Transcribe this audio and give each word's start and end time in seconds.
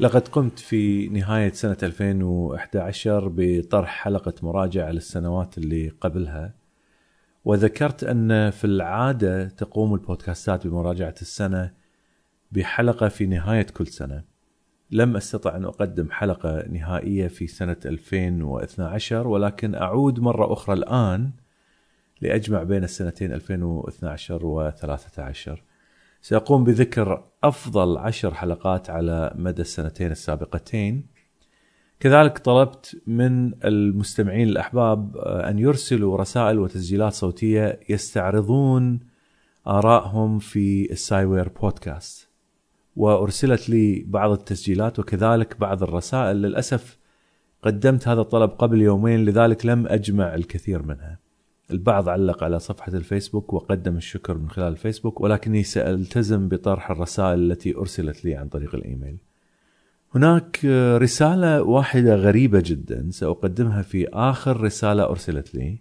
لقد 0.00 0.28
قمت 0.28 0.58
في 0.58 1.08
نهاية 1.08 1.52
سنة 1.52 1.76
2011 1.82 3.32
بطرح 3.36 3.88
حلقة 3.88 4.34
مراجعة 4.42 4.90
للسنوات 4.90 5.58
اللي 5.58 5.88
قبلها 5.88 6.54
وذكرت 7.44 8.04
أن 8.04 8.50
في 8.50 8.64
العادة 8.64 9.48
تقوم 9.48 9.94
البودكاستات 9.94 10.66
بمراجعة 10.66 11.14
السنة 11.22 11.72
بحلقة 12.52 13.08
في 13.08 13.26
نهاية 13.26 13.62
كل 13.62 13.86
سنة. 13.86 14.24
لم 14.90 15.16
أستطع 15.16 15.56
أن 15.56 15.64
أقدم 15.64 16.10
حلقة 16.10 16.64
نهائية 16.68 17.28
في 17.28 17.46
سنة 17.46 17.76
2012 17.86 19.28
ولكن 19.28 19.74
أعود 19.74 20.20
مرة 20.20 20.52
أخرى 20.52 20.74
الآن 20.74 21.30
لأجمع 22.20 22.62
بين 22.62 22.84
السنتين 22.84 23.32
2012 23.32 24.46
و 24.46 24.70
13 24.70 25.62
سأقوم 26.22 26.64
بذكر 26.64 27.24
أفضل 27.44 27.98
عشر 27.98 28.34
حلقات 28.34 28.90
على 28.90 29.32
مدى 29.34 29.62
السنتين 29.62 30.10
السابقتين. 30.10 31.06
كذلك 32.00 32.38
طلبت 32.38 33.02
من 33.06 33.64
المستمعين 33.64 34.48
الأحباب 34.48 35.16
أن 35.16 35.58
يرسلوا 35.58 36.16
رسائل 36.16 36.58
وتسجيلات 36.58 37.12
صوتية 37.12 37.80
يستعرضون 37.88 39.00
آرائهم 39.66 40.38
في 40.38 40.92
السايوير 40.92 41.48
بودكاست. 41.48 42.28
وأرسلت 42.96 43.70
لي 43.70 44.04
بعض 44.08 44.30
التسجيلات 44.30 44.98
وكذلك 44.98 45.60
بعض 45.60 45.82
الرسائل. 45.82 46.36
للأسف 46.42 46.98
قدمت 47.62 48.08
هذا 48.08 48.20
الطلب 48.20 48.50
قبل 48.50 48.82
يومين 48.82 49.24
لذلك 49.24 49.66
لم 49.66 49.86
أجمع 49.86 50.34
الكثير 50.34 50.82
منها. 50.82 51.19
البعض 51.72 52.08
علق 52.08 52.44
على 52.44 52.58
صفحة 52.58 52.92
الفيسبوك 52.92 53.52
وقدم 53.52 53.96
الشكر 53.96 54.38
من 54.38 54.50
خلال 54.50 54.68
الفيسبوك 54.68 55.20
ولكني 55.20 55.62
سألتزم 55.62 56.48
بطرح 56.48 56.90
الرسائل 56.90 57.38
التي 57.38 57.76
أرسلت 57.76 58.24
لي 58.24 58.34
عن 58.34 58.48
طريق 58.48 58.74
الإيميل. 58.74 59.16
هناك 60.14 60.64
رسالة 61.02 61.62
واحدة 61.62 62.14
غريبة 62.14 62.62
جدا 62.66 63.08
سأقدمها 63.10 63.82
في 63.82 64.08
آخر 64.08 64.60
رسالة 64.60 65.02
أرسلت 65.02 65.54
لي. 65.54 65.78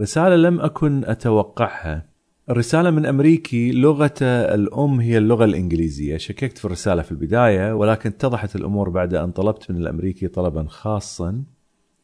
رسالة 0.00 0.36
لم 0.36 0.60
أكن 0.60 1.04
أتوقعها. 1.04 2.06
الرسالة 2.50 2.90
من 2.90 3.06
أمريكي 3.06 3.72
لغة 3.72 4.14
الأم 4.22 5.00
هي 5.00 5.18
اللغة 5.18 5.44
الإنجليزية. 5.44 6.16
شككت 6.16 6.58
في 6.58 6.64
الرسالة 6.64 7.02
في 7.02 7.12
البداية 7.12 7.74
ولكن 7.74 8.10
اتضحت 8.10 8.56
الأمور 8.56 8.88
بعد 8.88 9.14
أن 9.14 9.30
طلبت 9.30 9.70
من 9.70 9.76
الأمريكي 9.76 10.28
طلبا 10.28 10.64
خاصا 10.68 11.42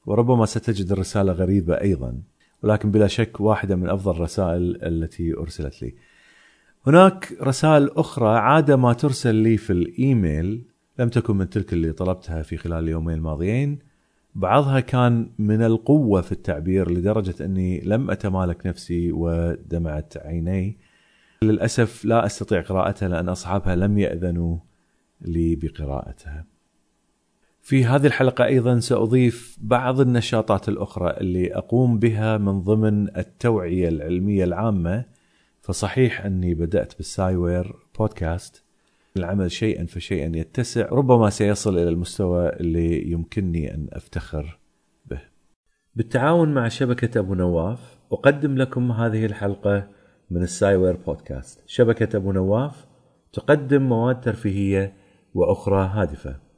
وربما 0.07 0.47
ستجد 0.47 0.93
الرسالة 0.93 1.33
غريبة 1.33 1.75
أيضا. 1.75 2.19
ولكن 2.63 2.91
بلا 2.91 3.07
شك 3.07 3.41
واحدة 3.41 3.77
من 3.77 3.89
أفضل 3.89 4.13
الرسائل 4.13 4.79
التي 4.83 5.35
أرسلت 5.35 5.83
لي. 5.83 5.95
هناك 6.87 7.33
رسائل 7.43 7.91
أخرى 7.91 8.39
عادة 8.39 8.77
ما 8.77 8.93
ترسل 8.93 9.35
لي 9.35 9.57
في 9.57 9.73
الإيميل 9.73 10.63
لم 10.99 11.09
تكن 11.09 11.37
من 11.37 11.51
تلك 11.51 11.73
اللي 11.73 11.93
طلبتها 11.93 12.43
في 12.43 12.57
خلال 12.57 12.85
اليومين 12.85 13.15
الماضيين. 13.15 13.79
بعضها 14.35 14.81
كان 14.81 15.31
من 15.39 15.63
القوة 15.63 16.21
في 16.21 16.33
التعبير 16.33 16.91
لدرجة 16.91 17.45
أني 17.45 17.81
لم 17.81 18.11
أتمالك 18.11 18.67
نفسي 18.67 19.13
ودمعت 19.13 20.17
عيني. 20.17 20.79
للأسف 21.43 22.05
لا 22.05 22.27
أستطيع 22.27 22.61
قراءتها 22.61 23.09
لأن 23.09 23.29
أصحابها 23.29 23.77
لم 23.77 23.99
يأذنوا 23.99 24.57
لي 25.21 25.57
بقراءتها. 25.57 26.45
في 27.63 27.85
هذه 27.85 28.07
الحلقة 28.07 28.45
أيضا 28.45 28.79
سأضيف 28.79 29.59
بعض 29.61 30.01
النشاطات 30.01 30.69
الأخرى 30.69 31.11
اللي 31.11 31.55
أقوم 31.55 31.99
بها 31.99 32.39
من 32.39 32.61
ضمن 32.61 33.17
التوعية 33.17 33.89
العلمية 33.89 34.45
العامة. 34.45 35.05
فصحيح 35.61 36.25
أني 36.25 36.55
بدأت 36.55 36.97
بالسايوير 36.97 37.77
بودكاست 37.99 38.65
العمل 39.17 39.51
شيئا 39.51 39.87
فشيئا 39.87 40.37
يتسع 40.37 40.87
ربما 40.87 41.31
سيصل 41.31 41.79
إلى 41.79 41.89
المستوى 41.89 42.49
اللي 42.49 43.11
يمكنني 43.11 43.75
أن 43.75 43.89
أفتخر 43.93 44.59
به. 45.07 45.21
بالتعاون 45.97 46.55
مع 46.55 46.69
شبكة 46.69 47.19
أبو 47.19 47.35
نواف 47.35 47.99
أقدم 48.13 48.57
لكم 48.57 48.93
هذه 48.93 49.27
الحلقة 49.27 49.89
من 50.31 50.43
السايوير 50.43 50.97
بودكاست. 50.97 51.63
شبكة 51.67 52.17
أبو 52.17 52.33
نواف 52.33 52.87
تقدم 53.33 53.83
مواد 53.83 54.21
ترفيهية 54.21 54.93
وأخرى 55.35 55.91
هادفة. 55.95 56.50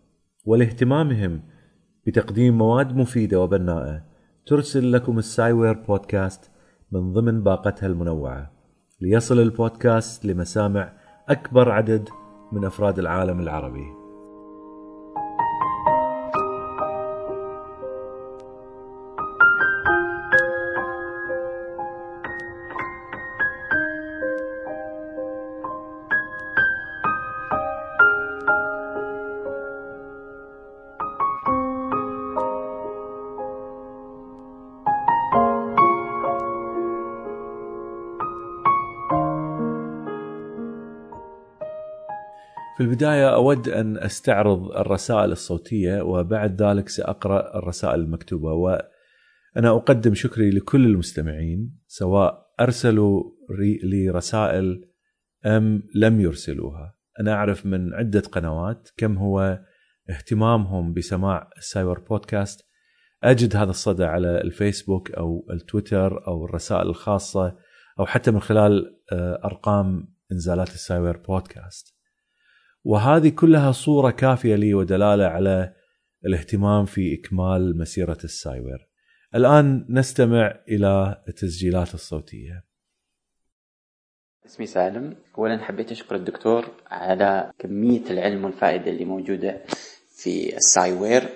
ولاهتمامهم 0.44 1.42
بتقديم 2.06 2.58
مواد 2.58 2.96
مفيدة 2.96 3.40
وبناءة 3.40 4.02
ترسل 4.46 4.92
لكم 4.92 5.18
السايوير 5.18 5.72
بودكاست 5.72 6.50
من 6.92 7.12
ضمن 7.12 7.42
باقتها 7.42 7.86
المنوعة. 7.86 8.52
ليصل 9.00 9.40
البودكاست 9.40 10.24
لمسامع 10.24 10.92
أكبر 11.28 11.70
عدد 11.70 12.08
من 12.52 12.64
أفراد 12.64 12.98
العالم 12.98 13.40
العربي. 13.40 14.01
في 43.02 43.08
البداية 43.08 43.34
أود 43.34 43.68
أن 43.68 43.98
أستعرض 43.98 44.72
الرسائل 44.72 45.32
الصوتية 45.32 46.02
وبعد 46.02 46.62
ذلك 46.62 46.88
سأقرأ 46.88 47.58
الرسائل 47.58 48.00
المكتوبة. 48.00 48.52
وأنا 48.52 49.70
أقدم 49.70 50.14
شكري 50.14 50.50
لكل 50.50 50.86
المستمعين 50.86 51.78
سواء 51.86 52.46
أرسلوا 52.60 53.22
لي 53.84 54.10
رسائل 54.10 54.88
أم 55.46 55.82
لم 55.94 56.20
يرسلوها. 56.20 56.96
أنا 57.20 57.32
أعرف 57.32 57.66
من 57.66 57.94
عدة 57.94 58.20
قنوات 58.20 58.88
كم 58.96 59.18
هو 59.18 59.60
اهتمامهم 60.10 60.92
بسماع 60.92 61.50
السايوير 61.58 61.98
بودكاست. 61.98 62.60
أجد 63.22 63.56
هذا 63.56 63.70
الصدى 63.70 64.04
على 64.04 64.40
الفيسبوك 64.40 65.10
أو 65.10 65.46
التويتر 65.50 66.26
أو 66.26 66.44
الرسائل 66.44 66.86
الخاصة 66.88 67.56
أو 67.98 68.06
حتى 68.06 68.30
من 68.30 68.40
خلال 68.40 69.00
آه، 69.12 69.40
أرقام 69.44 70.14
إنزالات 70.32 70.68
السايوير 70.68 71.16
بودكاست. 71.16 72.01
وهذه 72.84 73.28
كلها 73.28 73.72
صورة 73.72 74.10
كافية 74.10 74.54
لي 74.54 74.74
ودلالة 74.74 75.24
على 75.24 75.74
الاهتمام 76.26 76.84
في 76.84 77.14
إكمال 77.14 77.78
مسيرة 77.78 78.18
السايوير. 78.24 78.88
الآن 79.34 79.86
نستمع 79.88 80.60
إلى 80.68 81.22
التسجيلات 81.28 81.94
الصوتية. 81.94 82.64
اسمي 84.46 84.66
سالم، 84.66 85.16
اولا 85.38 85.64
حبيت 85.64 85.90
أشكر 85.90 86.14
الدكتور 86.16 86.68
على 86.86 87.52
كمية 87.58 88.10
العلم 88.10 88.44
والفائدة 88.44 88.90
اللي 88.90 89.04
موجودة 89.04 89.60
في 90.16 90.56
السايوير. 90.56 91.28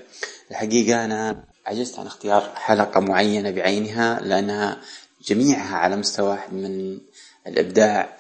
الحقيقة 0.51 1.05
أنا 1.05 1.45
عجزت 1.67 1.99
عن 1.99 2.07
اختيار 2.07 2.41
حلقة 2.55 3.01
معينة 3.01 3.51
بعينها 3.51 4.21
لأنها 4.21 4.81
جميعها 5.29 5.77
على 5.77 5.97
مستوى 5.97 6.39
من 6.53 6.99
الإبداع 7.47 8.17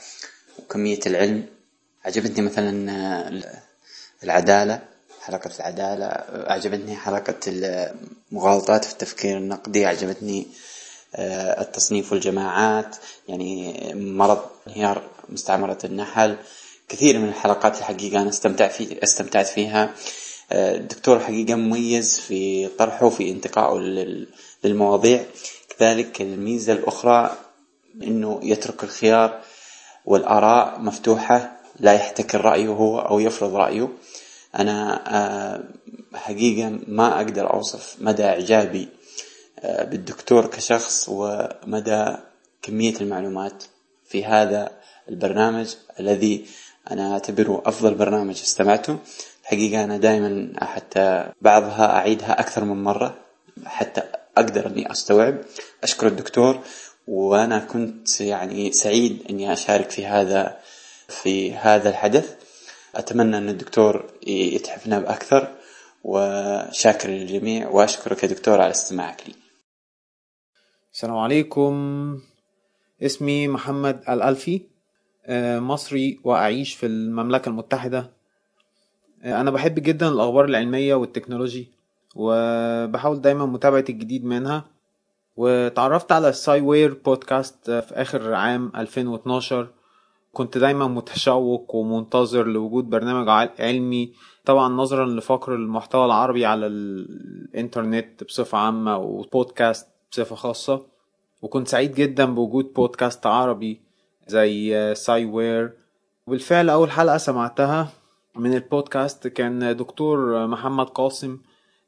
وكمية 0.58 1.00
العلم 1.06 1.46
عجبتني 2.06 2.46
مثلا 2.46 2.92
آه، 2.92 3.42
العدالة 4.24 4.80
حركة 5.20 5.50
العدالة 5.56 6.06
أعجبتني 6.50 6.96
حركة 6.96 7.40
المغالطات 8.32 8.84
في 8.84 8.92
التفكير 8.92 9.36
النقدي 9.36 9.86
أعجبتني 9.86 10.46
آه، 11.16 11.60
التصنيف 11.60 12.12
والجماعات 12.12 12.96
يعني 13.28 13.74
مرض 13.94 14.40
انهيار 14.66 15.02
مستعمرة 15.28 15.78
النحل. 15.84 16.36
كثير 16.88 17.18
من 17.18 17.28
الحلقات 17.28 17.78
الحقيقة 17.78 18.22
أنا 18.22 18.28
استمتعت 18.28 18.72
في 18.72 19.02
استمتعت 19.02 19.46
فيها. 19.46 19.94
آه، 20.52 20.76
الدكتور 20.76 21.20
حقيقة 21.20 21.54
مميز 21.54 22.18
في 22.18 22.68
طرحه 22.68 23.08
في 23.08 23.30
انتقائه 23.30 23.78
للمواضيع. 24.64 25.24
كذلك 25.78 26.20
الميزة 26.20 26.72
الأخرى 26.72 27.36
أنه 28.02 28.40
يترك 28.42 28.84
الخيار 28.84 29.40
والآراء 30.04 30.80
مفتوحة. 30.80 31.55
لا 31.80 31.92
يحتكر 31.92 32.40
رأيه 32.40 32.68
هو 32.68 32.98
أو 32.98 33.20
يفرض 33.20 33.54
رأيه. 33.54 33.88
أنا 34.58 35.02
آه، 35.16 35.64
حقيقة 36.14 36.78
ما 36.88 37.16
أقدر 37.16 37.52
أوصف 37.52 37.96
مدى 38.00 38.24
إعجابي 38.24 38.88
آه، 39.60 39.84
بالدكتور 39.84 40.46
كشخص 40.46 41.08
ومدى 41.08 42.06
كمية 42.62 42.94
المعلومات 43.00 43.64
في 44.08 44.24
هذا 44.24 44.70
البرنامج 45.08 45.74
الذي 46.00 46.46
أنا 46.90 47.12
أعتبره 47.12 47.62
أفضل 47.66 47.94
برنامج 47.94 48.34
استمعته. 48.34 48.98
الحقيقة 49.42 49.84
أنا 49.84 49.96
دائما 49.96 50.52
حتى 50.64 51.32
بعضها 51.40 51.96
أعيدها 51.96 52.40
أكثر 52.40 52.64
من 52.64 52.84
مرة 52.84 53.14
حتى 53.64 54.02
أقدر 54.36 54.66
أني 54.66 54.92
أستوعب. 54.92 55.38
أشكر 55.82 56.06
الدكتور 56.06 56.60
وأنا 57.06 57.58
كنت 57.58 58.20
يعني 58.20 58.72
سعيد 58.72 59.26
أني 59.30 59.52
أشارك 59.52 59.90
في 59.90 60.06
هذا 60.06 60.56
في 61.08 61.54
هذا 61.54 61.88
الحدث. 61.90 62.36
أتمنى 62.94 63.38
أن 63.38 63.48
الدكتور 63.48 64.06
يتحفنا 64.26 64.98
بأكثر 64.98 65.48
وشاكر 66.04 67.08
للجميع 67.08 67.68
وأشكرك 67.68 68.22
يا 68.22 68.28
دكتور 68.28 68.60
على 68.60 68.70
استماعك 68.70 69.22
لي. 69.28 69.34
السلام 70.92 71.16
عليكم. 71.16 71.74
اسمي 73.02 73.48
محمد 73.48 74.02
الألفي 74.08 74.60
آه، 75.26 75.58
مصري 75.58 76.20
وأعيش 76.24 76.74
في 76.74 76.86
المملكة 76.86 77.48
المتحدة. 77.48 78.10
آه، 79.22 79.40
أنا 79.40 79.50
بحب 79.50 79.74
جدا 79.74 80.08
الأخبار 80.08 80.44
العلمية 80.44 80.94
والتكنولوجي 80.94 81.68
وبحاول 82.16 83.20
دايما 83.20 83.46
متابعة 83.46 83.84
الجديد 83.88 84.24
منها. 84.24 84.64
وتعرفت 85.36 86.12
على 86.12 86.28
الساي 86.28 86.60
وير 86.60 86.94
بودكاست 86.94 87.70
في 87.70 87.94
آخر 87.94 88.34
عام 88.34 88.72
2012 88.76 89.68
كنت 90.36 90.58
دايما 90.58 90.86
متشوق 90.88 91.74
ومنتظر 91.74 92.46
لوجود 92.46 92.90
برنامج 92.90 93.50
علمي 93.58 94.12
طبعا 94.44 94.68
نظرا 94.68 95.06
لفقر 95.06 95.54
المحتوى 95.54 96.04
العربي 96.04 96.46
على 96.46 96.66
الإنترنت 96.66 98.24
بصفة 98.24 98.58
عامة 98.58 98.96
وبودكاست 98.98 99.88
بصفة 100.12 100.36
خاصة. 100.36 100.86
وكنت 101.42 101.68
سعيد 101.68 101.94
جدا 101.94 102.24
بوجود 102.24 102.72
بودكاست 102.72 103.26
عربي 103.26 103.80
زي 104.26 104.94
ساي 104.94 105.24
وير 105.24 105.72
وبالفعل 106.26 106.70
أول 106.70 106.90
حلقة 106.90 107.16
سمعتها 107.16 107.88
من 108.36 108.54
البودكاست 108.54 109.28
كان 109.28 109.76
دكتور 109.76 110.46
محمد 110.46 110.86
قاسم 110.86 111.38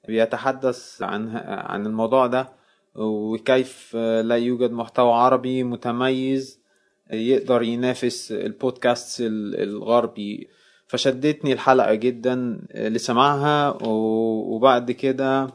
بيتحدث 0.08 1.02
عن 1.02 1.36
عن 1.46 1.86
الموضوع 1.86 2.26
ده 2.26 2.48
وكيف 2.94 3.96
لا 3.96 4.36
يوجد 4.36 4.70
محتوى 4.72 5.12
عربي 5.12 5.62
متميز 5.64 6.67
يقدر 7.12 7.62
ينافس 7.62 8.32
البودكاست 8.32 9.20
الغربي. 9.20 10.48
فشدتني 10.86 11.52
الحلقة 11.52 11.94
جدا 11.94 12.60
لسماعها 12.74 13.78
وبعد 13.82 14.90
كده 14.90 15.50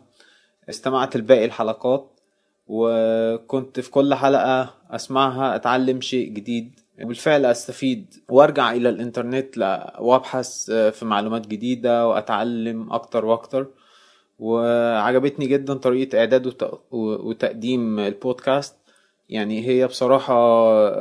استمعت 0.70 1.18
لباقي 1.18 1.46
الحلقات 1.46 2.20
وكنت 2.68 3.80
في 3.80 3.92
كل 3.92 4.14
حلقة 4.14 4.74
أسمعها 4.92 5.56
أتعلم 5.56 6.02
شيء 6.02 6.30
جديد 6.30 6.80
وبالفعل 7.02 7.46
أستفيد 7.46 8.14
وأرجع 8.30 8.72
إلى 8.74 8.90
الإنترنت 8.90 9.58
وأبحث 10.00 10.72
في 10.72 11.06
معلومات 11.06 11.48
جديدة 11.48 12.08
وأتعلم 12.08 12.94
أكتر 12.94 13.26
وأكتر. 13.26 13.68
وعجبتني 14.40 15.46
جدا 15.48 15.74
طريقة 15.74 16.20
إعداد 16.20 16.54
وتقديم 16.92 18.00
البودكاست. 18.00 18.76
يعني 19.30 19.68
هي 19.68 19.88
بصراحة 19.88 20.36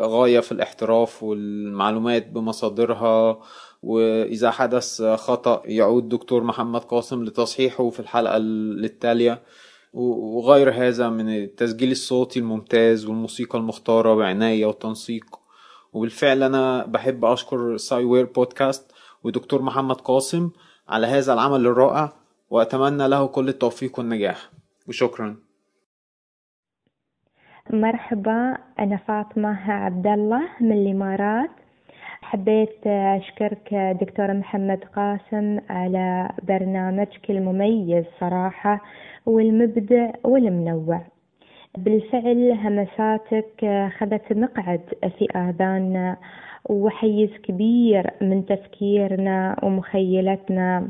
غاية 0.06 0.40
في 0.40 0.52
الاحتراف 0.52 1.22
والمعلومات 1.22 2.28
بمصادرها 2.28 3.40
وإذا 3.82 4.50
حدث 4.50 5.02
خطأ 5.02 5.62
يعود 5.64 6.08
دكتور 6.08 6.44
محمد 6.44 6.80
قاسم 6.80 7.24
لتصحيحه 7.24 7.90
في 7.90 8.00
الحلقة 8.00 8.36
التالية. 8.36 9.42
وغير 9.92 10.70
هذا 10.70 11.08
من 11.08 11.28
التسجيل 11.28 11.90
الصوتي 11.90 12.38
الممتاز 12.38 13.06
والموسيقى 13.06 13.58
المختارة 13.58 14.14
بعناية 14.14 14.66
وتنسيق. 14.66 15.24
وبالفعل 15.92 16.42
أنا 16.42 16.86
بحب 16.86 17.24
أشكر 17.24 17.76
ساي 17.76 18.04
وير 18.04 18.24
بودكاست 18.24 18.92
ودكتور 19.24 19.62
محمد 19.62 19.96
قاسم 19.96 20.50
على 20.88 21.06
هذا 21.06 21.32
العمل 21.32 21.66
الرائع 21.66 22.12
وأتمنى 22.50 23.08
له 23.08 23.26
كل 23.26 23.48
التوفيق 23.48 23.98
والنجاح. 23.98 24.50
وشكرا. 24.88 25.51
مرحبا 27.72 28.56
أنا 28.78 28.96
فاطمة 28.96 29.70
عبد 29.72 30.06
الله 30.06 30.42
من 30.60 30.72
الإمارات. 30.72 31.50
حبيت 32.22 32.86
أشكرك 32.86 33.74
دكتور 34.00 34.34
محمد 34.34 34.84
قاسم 34.96 35.58
على 35.70 36.28
برنامجك 36.48 37.30
المميز 37.30 38.04
صراحة 38.20 38.80
والمبدع 39.26 40.10
والمنوع. 40.24 41.00
بالفعل 41.78 42.52
همساتك 42.52 43.88
خذت 43.98 44.32
مقعد 44.32 44.80
في 45.18 45.26
آذاننا 45.36 46.16
وحيز 46.70 47.30
كبير 47.42 48.10
من 48.20 48.46
تفكيرنا 48.46 49.56
ومخيلتنا. 49.62 50.88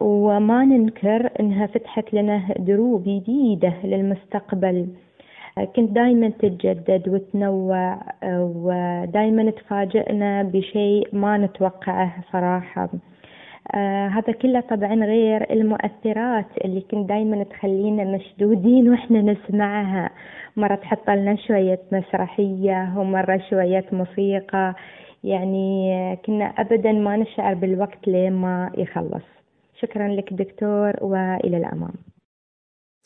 وما 0.00 0.64
ننكر 0.64 1.30
إنها 1.40 1.66
فتحت 1.66 2.14
لنا 2.14 2.54
دروب 2.58 3.02
جديدة 3.02 3.74
للمستقبل. 3.84 4.88
كنت 5.64 5.90
دايما 5.90 6.28
تتجدد 6.28 7.08
وتنوع 7.08 7.98
ودايما 8.24 9.50
تفاجئنا 9.50 10.42
بشيء 10.42 11.08
ما 11.12 11.38
نتوقعه 11.38 12.12
صراحة. 12.32 12.88
آه 13.74 14.08
هذا 14.08 14.32
كله 14.32 14.60
طبعا 14.60 14.94
غير 14.94 15.52
المؤثرات 15.52 16.46
اللي 16.64 16.80
كنت 16.80 17.08
دايما 17.08 17.44
تخلينا 17.44 18.04
مشدودين 18.04 18.88
وإحنا 18.90 19.20
نسمعها. 19.22 20.10
مرة 20.56 20.74
تحط 20.74 21.10
لنا 21.10 21.36
شوية 21.36 21.80
مسرحية 21.92 22.94
ومرة 22.96 23.40
شوية 23.50 23.84
موسيقى. 23.92 24.74
يعني 25.24 26.16
كنا 26.26 26.44
أبدا 26.44 26.92
ما 26.92 27.16
نشعر 27.16 27.54
بالوقت 27.54 28.08
لين 28.08 28.32
ما 28.32 28.70
يخلص. 28.78 29.24
شكرا 29.80 30.08
لك 30.08 30.32
دكتور 30.32 30.92
وإلى 31.00 31.56
الأمام. 31.56 31.94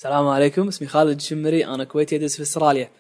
السلام 0.03 0.29
عليكم 0.29 0.69
اسمي 0.69 0.89
خالد 0.89 1.17
الشمري 1.17 1.67
أنا 1.67 1.85
كويتي 1.85 2.17
أدرس 2.17 2.37
في 2.37 2.43
أستراليا. 2.43 2.91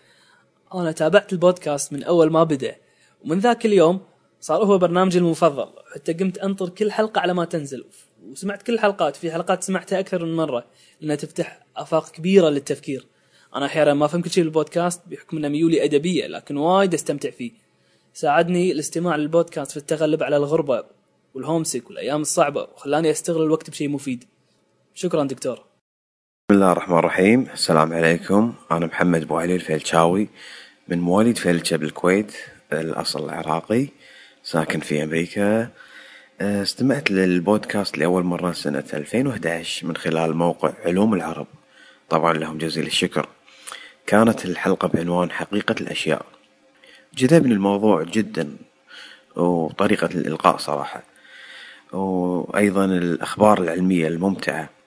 أنا 0.75 0.93
تابعت 0.93 1.33
البودكاست 1.33 1.93
من 1.93 2.03
أول 2.03 2.31
ما 2.31 2.45
بدأ. 2.45 2.77
ومن 3.25 3.39
ذاك 3.39 3.67
اليوم 3.67 4.01
صار 4.41 4.65
هو 4.65 4.79
برنامجي 4.79 5.19
المفضل. 5.19 5.67
حتى 5.95 6.13
قمت 6.13 6.39
أنطر 6.39 6.69
كل 6.69 6.93
حلقة 6.93 7.21
على 7.21 7.35
ما 7.35 7.45
تنزل. 7.45 7.85
وسمعت 8.25 8.63
كل 8.63 8.75
الحلقات 8.75 9.17
في 9.17 9.33
حلقات 9.33 9.65
سمعتها 9.65 10.01
أكثر 10.01 10.25
من 10.25 10.37
مرة 10.37 10.65
لأنها 11.01 11.17
تفتح 11.17 11.67
آفاق 11.77 12.11
كبيرة 12.11 12.49
للتفكير. 12.49 13.07
أنا 13.57 13.67
أحيانا 13.67 13.95
ما 13.95 14.07
فهمت 14.07 14.25
كل 14.25 14.31
شيء 14.31 14.45
بالبودكاست 14.45 15.01
بحكم 15.07 15.37
أنه 15.37 15.49
ميولي 15.49 15.85
أدبية 15.85 16.27
لكن 16.27 16.57
وايد 16.57 16.95
أستمتع 16.95 17.31
فيه. 17.31 17.53
ساعدني 18.15 18.73
الاستماع 18.73 19.17
للبودكاست 19.17 19.71
في 19.71 19.77
التغلب 19.77 20.23
على 20.23 20.37
الغربة 20.37 20.85
والهومسك 21.35 21.89
والأيام 21.89 22.21
الصعبة 22.21 22.63
وخلاني 22.63 23.11
أستغل 23.11 23.43
الوقت 23.43 23.71
بشيء 23.71 23.89
مفيد. 23.89 24.25
شكرا 24.95 25.25
دكتور. 25.25 25.72
بسم 26.53 26.61
الله 26.61 26.73
الرحمن 26.73 26.99
الرحيم 26.99 27.47
السلام 27.55 27.93
عليكم 27.93 28.55
أنا 28.73 28.87
محمد 28.87 29.23
أبو 29.23 29.39
علي 29.39 29.55
الفيلشاوي 29.55 30.29
من 30.89 31.01
مواليد 31.01 31.39
فيلتشا 31.39 31.77
بالكويت 31.77 32.33
الأصل 32.73 33.25
العراقي 33.25 33.89
ساكن 34.43 34.81
في 34.81 35.03
أمريكا 35.03 35.69
استمعت 36.41 37.11
للبودكاست 37.11 37.99
لأول 37.99 38.25
مرة 38.25 38.53
سنة 38.53 38.85
2011 38.95 39.87
من 39.87 39.97
خلال 39.97 40.37
موقع 40.37 40.73
علوم 40.85 41.15
العرب 41.15 41.47
طبعا 42.09 42.33
لهم 42.33 42.59
جزيل 42.59 42.87
الشكر 42.87 43.29
كانت 44.07 44.45
الحلقة 44.45 44.89
بعنوان 44.89 45.31
حقيقة 45.31 45.75
الأشياء 45.81 46.27
جذبني 47.15 47.55
الموضوع 47.55 48.03
جدا 48.03 48.57
وطريقة 49.37 50.07
الإلقاء 50.15 50.57
صراحة 50.57 51.03
وأيضا 51.93 52.85
الأخبار 52.85 53.63
العلمية 53.63 54.09
الممتعة 54.09 54.82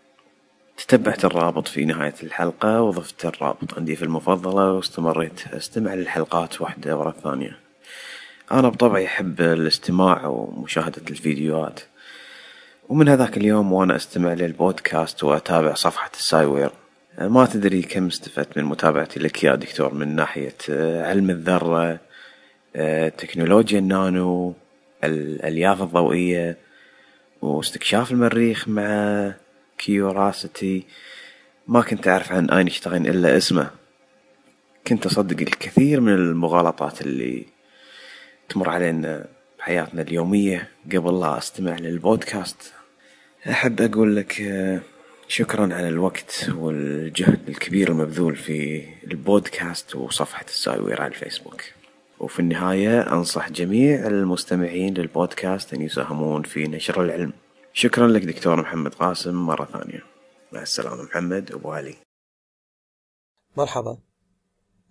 تتبعت 0.77 1.25
الرابط 1.25 1.67
في 1.67 1.85
نهاية 1.85 2.13
الحلقة 2.23 2.81
وضفت 2.81 3.25
الرابط 3.25 3.73
عندي 3.77 3.95
في 3.95 4.03
المفضلة 4.03 4.71
واستمريت 4.71 5.47
أستمع 5.53 5.93
للحلقات 5.93 6.61
واحدة 6.61 6.97
ورا 6.97 7.09
الثانية. 7.09 7.59
أنا 8.51 8.69
بطبعي 8.69 9.05
أحب 9.05 9.41
الاستماع 9.41 10.25
ومشاهدة 10.25 11.01
الفيديوهات. 11.09 11.79
ومن 12.89 13.09
هذاك 13.09 13.37
اليوم 13.37 13.73
وأنا 13.73 13.95
أستمع 13.95 14.33
للبودكاست 14.33 15.23
وأتابع 15.23 15.73
صفحة 15.73 16.11
السايوير. 16.13 16.71
ما 17.19 17.45
تدري 17.45 17.81
كم 17.81 18.07
استفدت 18.07 18.57
من 18.57 18.63
متابعتي 18.63 19.19
لك 19.19 19.43
يا 19.43 19.55
دكتور 19.55 19.93
من 19.93 20.15
ناحية 20.15 20.55
علم 21.03 21.29
الذرة 21.29 21.99
تكنولوجيا 23.17 23.79
النانو 23.79 24.53
الألياف 25.03 25.81
الضوئية 25.81 26.57
واستكشاف 27.41 28.11
المريخ 28.11 28.67
مع 28.67 29.33
كيوراسيتي 29.77 30.83
ما 31.67 31.81
كنت 31.81 32.07
أعرف 32.07 32.31
عن 32.31 32.49
أينشتاين 32.49 33.05
إلا 33.05 33.37
اسمه. 33.37 33.69
كنت 34.87 35.05
أصدق 35.05 35.41
الكثير 35.41 36.01
من 36.01 36.13
المغالطات 36.13 37.01
اللي 37.01 37.45
تمر 38.49 38.69
علينا 38.69 39.25
بحياتنا 39.59 40.01
اليومية. 40.01 40.69
قبل 40.93 41.19
لا 41.19 41.37
أستمع 41.37 41.75
للبودكاست 41.75 42.73
أحب 43.49 43.81
أقول 43.81 44.15
لك 44.15 44.41
آه، 44.41 44.81
شكرا 45.27 45.73
على 45.73 45.89
الوقت 45.89 46.49
والجهد 46.55 47.49
الكبير 47.49 47.89
المبذول 47.89 48.35
في 48.35 48.83
البودكاست 49.03 49.95
وصفحة 49.95 50.45
السايوير 50.47 51.01
على 51.01 51.13
الفيسبوك. 51.13 51.61
وفي 52.19 52.39
النهاية 52.39 53.13
أنصح 53.13 53.49
جميع 53.49 54.07
المستمعين 54.07 54.93
للبودكاست 54.93 55.73
أن 55.73 55.81
يساهمون 55.81 56.43
في 56.43 56.63
نشر 56.63 57.03
العلم. 57.03 57.33
شكرا 57.77 58.07
لك 58.07 58.25
دكتور 58.25 58.61
محمد 58.61 58.93
قاسم 58.93 59.35
مرة 59.35 59.65
ثانية. 59.65 60.03
مع 60.53 60.61
السلامة 60.61 61.03
محمد 61.03 61.51
أبو 61.51 61.71
علي. 61.71 61.95
مرحبا. 63.57 63.97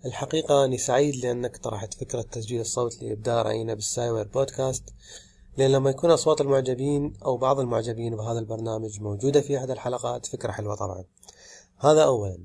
الحقيقة 0.06 0.64
أني 0.64 0.78
سعيد 0.78 1.16
لأنك 1.16 1.56
طرحت 1.56 1.94
فكرة 1.94 2.22
تسجيل 2.22 2.60
الصوت 2.60 3.02
لإبداء 3.02 3.42
رأينا 3.42 3.74
بالسايوير 3.74 4.28
بودكاست. 4.28 4.84
لأن 5.58 5.72
لما 5.72 5.90
يكون 5.90 6.10
أصوات 6.10 6.40
المعجبين 6.40 7.12
أو 7.24 7.36
بعض 7.36 7.60
المعجبين 7.60 8.16
بهذا 8.16 8.38
البرنامج 8.38 9.00
موجودة 9.00 9.40
في 9.40 9.58
أحد 9.58 9.70
الحلقات 9.70 10.26
فكرة 10.26 10.52
حلوة 10.52 10.74
طبعا. 10.74 11.04
هذا 11.78 12.04
أولا. 12.04 12.38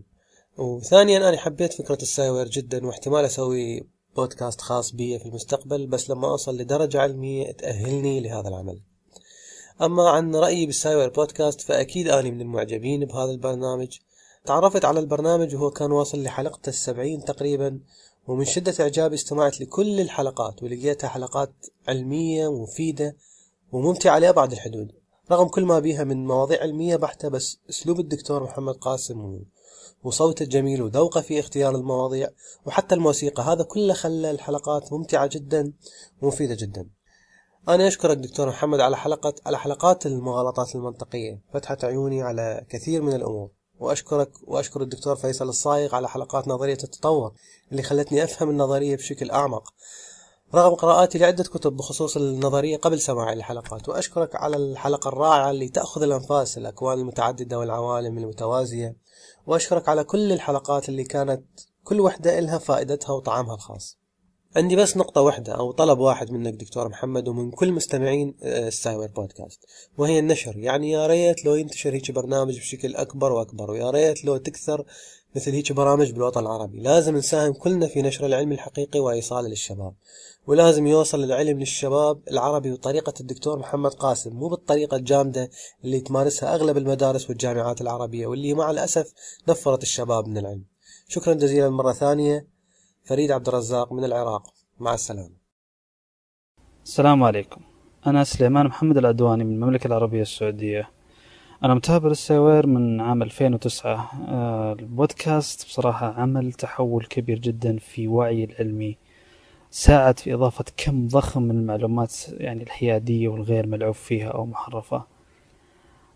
وثانيا 0.57 1.29
أنا 1.29 1.37
حبيت 1.37 1.73
فكرة 1.73 2.01
السايوير 2.01 2.47
جدا 2.47 2.85
واحتمال 2.85 3.25
أسوي 3.25 3.89
بودكاست 4.15 4.61
خاص 4.61 4.91
بي 4.91 5.19
في 5.19 5.25
المستقبل 5.25 5.87
بس 5.87 6.09
لما 6.09 6.27
أوصل 6.27 6.57
لدرجة 6.57 7.01
علمية 7.01 7.51
تأهلني 7.51 8.19
لهذا 8.19 8.47
العمل. 8.47 8.88
أما 9.81 10.09
عن 10.09 10.35
رأيي 10.35 10.65
بالسايوير 10.65 11.09
بودكاست 11.09 11.61
فأكيد 11.61 12.07
أنا 12.07 12.29
من 12.29 12.41
المعجبين 12.41 13.05
بهذا 13.05 13.31
البرنامج. 13.31 13.97
تعرفت 14.45 14.85
على 14.85 14.99
البرنامج 14.99 15.55
وهو 15.55 15.71
كان 15.71 15.91
واصل 15.91 16.23
لحلقته 16.23 16.69
السبعين 16.69 17.25
تقريبا 17.25 17.79
ومن 18.27 18.45
شدة 18.45 18.73
إعجابي 18.79 19.15
استمعت 19.15 19.61
لكل 19.61 19.99
الحلقات 19.99 20.63
ولقيتها 20.63 21.07
حلقات 21.07 21.51
علمية 21.87 22.47
ومفيدة 22.47 23.15
وممتعة 23.71 24.19
لأبعد 24.19 24.51
الحدود. 24.51 24.91
رغم 25.31 25.47
كل 25.47 25.65
ما 25.65 25.79
بيها 25.79 26.03
من 26.03 26.25
مواضيع 26.25 26.61
علمية 26.61 26.95
بحتة 26.95 27.27
بس 27.27 27.57
أسلوب 27.69 27.99
الدكتور 27.99 28.43
محمد 28.43 28.75
قاسم 28.75 29.39
وصوته 30.03 30.43
الجميل 30.43 30.81
وذوقه 30.81 31.21
في 31.21 31.39
اختيار 31.39 31.75
المواضيع 31.75 32.29
وحتى 32.65 32.95
الموسيقى 32.95 33.43
هذا 33.43 33.63
كله 33.63 33.93
خلى 33.93 34.31
الحلقات 34.31 34.93
ممتعة 34.93 35.27
جدا 35.27 35.73
ومفيدة 36.21 36.55
جدا. 36.55 36.98
أنا 37.67 37.87
أشكرك 37.87 38.17
دكتور 38.17 38.47
محمد 38.49 38.79
على 38.79 38.97
حلقة 38.97 39.33
على 39.45 39.59
حلقات 39.59 40.05
المغالطات 40.05 40.75
المنطقية. 40.75 41.41
فتحت 41.53 41.83
عيوني 41.85 42.21
على 42.21 42.65
كثير 42.69 43.01
من 43.01 43.13
الأمور. 43.13 43.49
وأشكرك 43.79 44.31
وأشكر 44.47 44.81
الدكتور 44.81 45.15
فيصل 45.15 45.49
الصايغ 45.49 45.95
على 45.95 46.09
حلقات 46.09 46.47
نظرية 46.47 46.77
التطور 46.83 47.33
اللي 47.71 47.83
خلتني 47.83 48.23
أفهم 48.23 48.49
النظرية 48.49 48.95
بشكل 48.95 49.31
أعمق. 49.31 49.73
رغم 50.55 50.75
قراءاتي 50.75 51.17
لعدة 51.17 51.43
كتب 51.43 51.77
بخصوص 51.77 52.17
النظرية 52.17 52.77
قبل 52.77 52.99
سماع 52.99 53.33
الحلقات. 53.33 53.89
وأشكرك 53.89 54.35
على 54.35 54.57
الحلقة 54.57 55.07
الرائعة 55.07 55.51
اللي 55.51 55.69
تأخذ 55.69 56.03
الأنفاس 56.03 56.57
الأكوان 56.57 56.99
المتعددة 56.99 57.59
والعوالم 57.59 58.17
المتوازية. 58.17 58.95
وأشكرك 59.47 59.89
على 59.89 60.03
كل 60.03 60.31
الحلقات 60.31 60.89
اللي 60.89 61.03
كانت 61.03 61.43
كل 61.83 62.01
وحدة 62.01 62.39
إلها 62.39 62.57
فائدتها 62.57 63.13
وطعمها 63.13 63.55
الخاص. 63.55 63.98
عندي 64.55 64.75
بس 64.75 64.97
نقطة 64.97 65.21
واحدة 65.21 65.53
أو 65.53 65.71
طلب 65.71 65.99
واحد 65.99 66.31
منك 66.31 66.53
دكتور 66.53 66.89
محمد 66.89 67.27
ومن 67.27 67.51
كل 67.51 67.71
مستمعين 67.71 68.35
السايبر 68.43 69.07
بودكاست. 69.07 69.65
وهي 69.97 70.19
النشر. 70.19 70.57
يعني 70.57 70.91
يا 70.91 71.07
ريت 71.07 71.45
لو 71.45 71.55
ينتشر 71.55 71.93
هيك 71.93 72.11
برنامج 72.11 72.57
بشكل 72.57 72.95
أكبر 72.95 73.31
وأكبر 73.31 73.71
ويا 73.71 73.89
ريت 73.89 74.25
لو 74.25 74.37
تكثر 74.37 74.85
مثل 75.35 75.51
هيك 75.51 75.71
برامج 75.71 76.11
بالوطن 76.11 76.41
العربي. 76.41 76.79
لازم 76.79 77.15
نساهم 77.15 77.53
كلنا 77.53 77.87
في 77.87 78.01
نشر 78.01 78.25
العلم 78.25 78.51
الحقيقي 78.51 78.99
وإيصاله 78.99 79.47
للشباب. 79.47 79.93
ولازم 80.47 80.87
يوصل 80.87 81.23
العلم 81.23 81.59
للشباب 81.59 82.19
العربي 82.31 82.71
بطريقة 82.71 83.13
الدكتور 83.19 83.59
محمد 83.59 83.91
قاسم 83.91 84.33
مو 84.33 84.47
بالطريقة 84.47 84.97
الجامدة 84.97 85.49
اللي 85.83 85.99
تمارسها 85.99 86.55
أغلب 86.55 86.77
المدارس 86.77 87.29
والجامعات 87.29 87.81
العربية 87.81 88.27
واللي 88.27 88.53
مع 88.53 88.71
الأسف 88.71 89.13
نفرت 89.49 89.83
الشباب 89.83 90.27
من 90.27 90.37
العلم. 90.37 90.65
شكرا 91.07 91.33
جزيلا 91.33 91.69
مرة 91.69 91.93
ثانية. 91.93 92.58
فريد 93.09 93.31
عبد 93.31 93.47
الرزاق 93.47 93.93
من 93.93 94.03
العراق. 94.03 94.53
مع 94.79 94.93
السلامة. 94.93 95.35
السلام 96.85 97.23
عليكم. 97.23 97.61
أنا 98.07 98.23
سليمان 98.23 98.65
محمد 98.65 98.97
العدواني 98.97 99.43
من 99.43 99.53
المملكة 99.53 99.87
العربية 99.87 100.21
السعودية. 100.21 100.89
أنا 101.63 101.73
متابع 101.73 102.09
للسوير 102.09 102.67
من 102.67 103.01
عام 103.01 103.23
2009 103.23 104.11
آه، 104.27 104.73
البودكاست 104.73 105.65
بصراحة 105.65 106.13
عمل 106.13 106.53
تحول 106.53 107.05
كبير 107.05 107.39
جدا 107.39 107.77
في 107.77 108.07
وعي 108.07 108.43
العلمي. 108.43 108.97
ساعد 109.71 110.19
في 110.19 110.33
إضافة 110.33 110.65
كم 110.77 111.07
ضخم 111.07 111.41
من 111.41 111.57
المعلومات 111.57 112.13
يعني 112.29 112.63
الحيادية 112.63 113.27
والغير 113.27 113.67
ملعوب 113.67 113.95
فيها 113.95 114.29
أو 114.29 114.45
محرفة. 114.45 115.03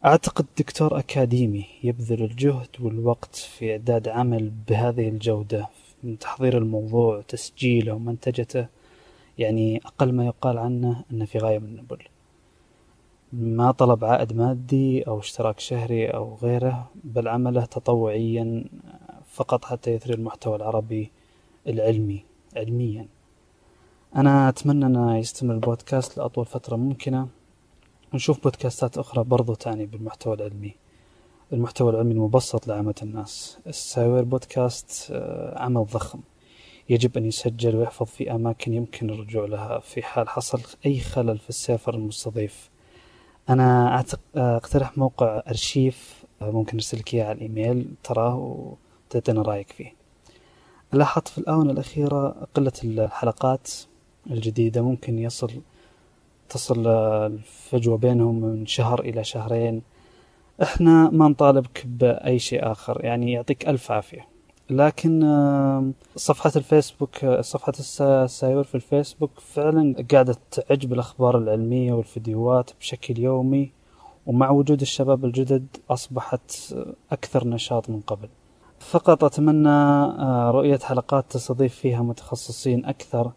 أعتقد 0.06 0.46
دكتور 0.58 1.00
أكاديمي 1.00 1.66
يبذل 1.84 2.24
الجهد 2.24 2.70
والوقت 2.80 3.36
في 3.36 3.72
إعداد 3.72 4.08
عمل 4.08 4.52
بهذه 4.68 5.10
الجودة. 5.10 5.70
من 6.04 6.20
تحضير 6.20 6.58
الموضوع 6.58 7.18
وتسجيله 7.18 7.94
ومنتجته 7.94 8.68
يعني 9.38 9.82
أقل 9.86 10.14
ما 10.14 10.26
يقال 10.26 10.58
عنه 10.58 11.04
أنه 11.12 11.26
في 11.26 11.38
غاية 11.38 11.60
من 11.60 11.66
النبل. 11.66 12.00
ما 13.34 13.72
طلب 13.72 14.06
عائد 14.06 14.34
مادي 14.34 15.08
أو 15.08 15.20
اشتراك 15.20 15.60
شهري 15.60 16.08
أو 16.08 16.36
غيره 16.36 16.92
بل 17.04 17.28
عمله 17.28 17.66
تطوعيا 17.66 18.66
فقط 19.28 19.66
حتى 19.66 19.92
يثري 19.92 20.14
المحتوى 20.14 20.56
العربي 20.56 21.12
العلمي 21.68 22.26
علميا. 22.56 23.08
أنا 24.16 24.50
أتمنى 24.50 24.86
أن 24.86 25.16
يستمر 25.16 25.54
البودكاست 25.54 26.18
لأطول 26.18 26.46
فترة 26.46 26.76
ممكنة 26.76 27.28
ونشوف 28.14 28.44
بودكاستات 28.44 28.98
أخرى 28.98 29.24
برضو 29.24 29.54
تعني 29.54 29.86
بالمحتوى 29.86 30.34
العلمي. 30.34 30.76
المحتوى 31.54 31.92
العلمي 31.92 32.14
المبسط 32.14 32.68
لعامة 32.68 32.96
الناس. 33.04 33.58
السايوير 33.68 34.24
بودكاست 34.24 35.12
آه، 35.12 35.60
عمل 35.64 35.86
ضخم. 35.86 36.20
يجب 36.90 37.18
أن 37.18 37.26
يسجل 37.26 37.76
ويحفظ 37.76 38.06
في 38.06 38.32
أماكن 38.32 38.74
يمكن 38.74 39.10
الرجوع 39.10 39.46
لها. 39.46 39.80
في 39.80 40.02
حال 40.04 40.30
حصل 40.30 40.62
أي 40.86 41.00
خلل 41.00 41.38
في 41.38 41.50
ال 41.50 41.56
server 41.56 41.94
المستضيف. 41.96 42.70
أنا. 43.50 44.00
آه، 44.36 44.58
أقترح 44.58 44.98
موقع 44.98 45.44
أرشيف 45.48 46.24
آه، 46.42 46.52
ممكن 46.52 46.78
أرسل 46.78 46.98
لك 46.98 47.14
إياه 47.14 47.26
على 47.26 47.36
الإيميل 47.36 47.94
تراه 48.04 48.36
وتعطينا 49.10 49.42
رأيك 49.42 49.72
فيه. 49.72 49.94
لاحظت 50.94 51.28
في 51.28 51.38
الآونة 51.38 51.72
الأخيرة 51.72 52.48
قلة 52.54 52.74
الحلقات 52.84 53.72
الجديدة. 54.32 54.82
ممكن 54.82 55.20
يصل 55.20 55.62
تصل 56.50 56.88
الفجوة 56.88 57.98
بينهم 57.98 58.42
من 58.42 58.66
شهر 58.66 59.00
إلى 59.00 59.24
شهرين. 59.24 59.93
إحنا 60.64 61.10
ما 61.10 61.28
نطالبك 61.28 61.86
بأي 61.86 62.40
شيء 62.40 62.72
آخر 62.72 63.06
يعني 63.06 63.32
يعطيك 63.32 63.70
ألف 63.70 63.92
عافية. 63.92 64.28
لكن 64.70 65.22
صفحة 66.16 66.52
الفيسبوك 66.56 67.26
صفحة 67.40 67.74
السايور 67.80 68.64
في 68.64 68.76
الفيسبوك 68.76 69.40
فعلا 69.40 70.06
قاعدة 70.12 70.36
تعج 70.52 70.86
بالأخبار 70.86 71.38
العلمية 71.38 71.94
والفيديوهات 71.94 72.72
بشكل 72.80 73.20
يومي 73.20 73.72
ومع 74.26 74.50
وجود 74.50 74.82
الشباب 74.82 75.26
الجدد 75.26 75.68
أصبحت 75.90 76.76
أكثر 77.12 77.48
نشاط 77.48 77.90
من 77.90 78.02
قبل. 78.02 78.30
فقط 78.80 79.24
أتمنى 79.24 79.70
آه، 79.70 80.52
رؤية 80.52 80.80
حلقات 80.80 81.26
تستضيف 81.30 81.76
فيها 81.76 82.02
متخصصين 82.02 82.86
أكثر. 82.86 83.32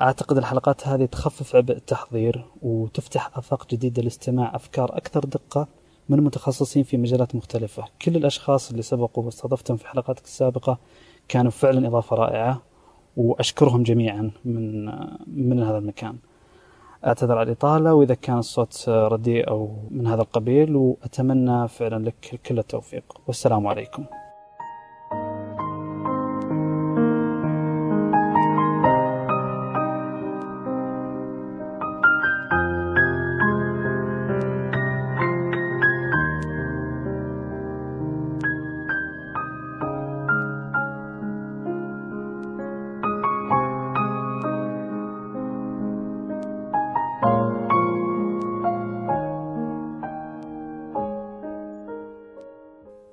أعتقد 0.00 0.36
الحلقات 0.38 0.88
هذه 0.88 1.04
تخفف 1.04 1.56
عبء 1.56 1.76
التحضير 1.76 2.44
وتفتح 2.62 3.38
آفاق 3.38 3.66
جديدة 3.70 4.02
لاستماع 4.02 4.56
أفكار 4.56 4.96
أكثر 4.96 5.20
دقة. 5.20 5.68
من 6.08 6.20
متخصصين 6.20 6.82
في 6.82 6.96
مجالات 6.96 7.34
مختلفة. 7.34 7.84
كل 8.02 8.16
الأشخاص 8.16 8.70
اللي 8.70 8.82
سبقوا 8.82 9.24
واستضفتهم 9.24 9.76
في 9.76 9.88
حلقاتك 9.88 10.24
السابقة 10.24 10.78
كانوا 11.28 11.50
فعلا 11.50 11.88
إضافة 11.88 12.16
رائعة 12.16 12.62
وأشكرهم 13.16 13.82
جميعا 13.82 14.30
من 14.44 14.84
من 15.26 15.62
هذا 15.62 15.78
المكان. 15.78 16.16
أعتذر 17.06 17.38
على 17.38 17.46
الإطالة 17.46 17.94
وإذا 17.94 18.14
كان 18.14 18.38
الصوت 18.38 18.88
رديء 18.88 19.48
أو 19.48 19.76
من 19.90 20.06
هذا 20.06 20.22
القبيل 20.22 20.76
وأتمنى 20.76 21.68
فعلا 21.68 22.04
لك 22.04 22.40
كل 22.46 22.58
التوفيق. 22.58 23.04
والسلام 23.26 23.66
عليكم. 23.66 24.04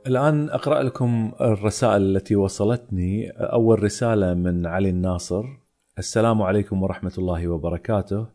الآن 0.07 0.49
أقرأ 0.49 0.83
لكم 0.83 1.31
الرسائل 1.41 2.01
التي 2.01 2.35
وصلتني. 2.35 3.29
أول 3.29 3.83
رسالة 3.83 4.33
من 4.33 4.65
علي 4.65 4.89
الناصر. 4.89 5.43
السلام 5.99 6.41
عليكم 6.41 6.83
ورحمة 6.83 7.13
الله 7.17 7.47
وبركاته. 7.47 8.27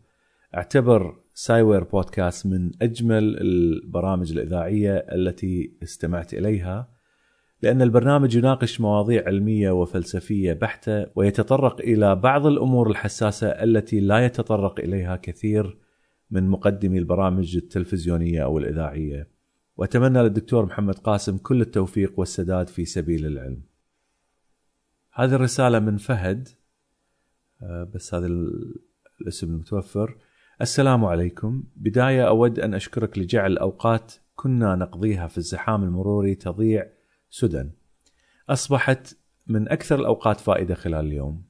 أعتبر 0.57 1.17
سايوير 1.35 1.85
بودكاست 1.85 2.47
من 2.47 2.71
أجمل 2.83 3.37
البرامج 3.41 4.33
الإذاعية 4.33 4.97
التي 4.97 5.77
استمعت 5.83 6.35
إليها 6.35 6.89
لأن 7.63 7.83
البرنامج 7.83 8.37
يناقش 8.37 8.81
مواضيع 8.81 9.27
علمية 9.27 9.71
وفلسفية 9.71 10.53
بحتة 10.53 11.07
ويتطرق 11.15 11.81
إلى 11.81 12.15
بعض 12.17 12.47
الأمور 12.47 12.91
الحساسة 12.91 13.49
التي 13.49 14.01
لا 14.01 14.25
يتطرق 14.25 14.81
إليها 14.81 15.17
كثير 15.17 15.79
من 16.31 16.49
مقدمي 16.49 16.99
البرامج 16.99 17.57
التلفزيونية 17.57 18.45
أو 18.45 18.59
الإذاعية. 18.59 19.38
وأتمنى 19.79 20.23
للدكتور 20.23 20.67
محمد 20.67 20.99
قاسم 20.99 21.39
كل 21.39 21.61
التوفيق 21.61 22.19
والسداد 22.19 22.69
في 22.69 22.85
سبيل 22.85 23.27
العلم. 23.27 23.63
هذه 25.13 25.35
الرسالة 25.35 25.79
من 25.79 25.97
فهد 25.97 26.49
آه، 27.63 27.91
بس 27.95 28.15
هذا 28.15 28.27
الاسم 29.21 29.47
المتوفر 29.47 30.17
السلام 30.61 31.05
عليكم. 31.05 31.65
بداية 31.77 32.29
أود 32.29 32.59
أن 32.59 32.75
أشكرك 32.75 33.19
لجعل 33.19 33.59
أوقات 33.59 34.15
كنا 34.35 34.75
نقضيها 34.75 35.27
في 35.27 35.39
الزحام 35.39 35.85
المروري 35.85 36.35
تضيع 36.35 36.87
سدى. 37.31 37.71
أصبحت 38.49 39.17
من 39.47 39.69
أكثر 39.69 40.01
الأوقات 40.01 40.41
فائدة 40.41 40.75
خلال 40.75 41.07
اليوم 41.07 41.45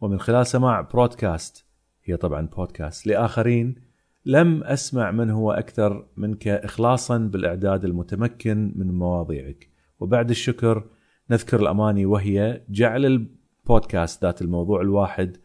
ومن 0.00 0.20
خلال 0.20 0.46
سماع 0.46 0.80
برودكاست 0.80 1.66
هي 2.04 2.16
طبعا 2.16 2.46
بودكاست 2.46 3.06
لآخرين 3.06 3.91
لم 4.24 4.64
أسمع 4.64 5.10
من 5.10 5.30
هو 5.30 5.52
أكثر 5.52 6.06
منك 6.16 6.48
إخلاصا 6.48 7.18
بالإعداد 7.18 7.84
المتمكن 7.84 8.72
من 8.76 8.94
مواضيعك. 8.94 9.70
وبعد 10.00 10.30
الشكر 10.30 10.84
نذكر 11.30 11.60
الأماني 11.60 12.06
وهي 12.06 12.62
جعل 12.68 13.06
البودكاست 13.06 14.24
ذات 14.24 14.42
الموضوع 14.42 14.80
الواحد 14.80 15.36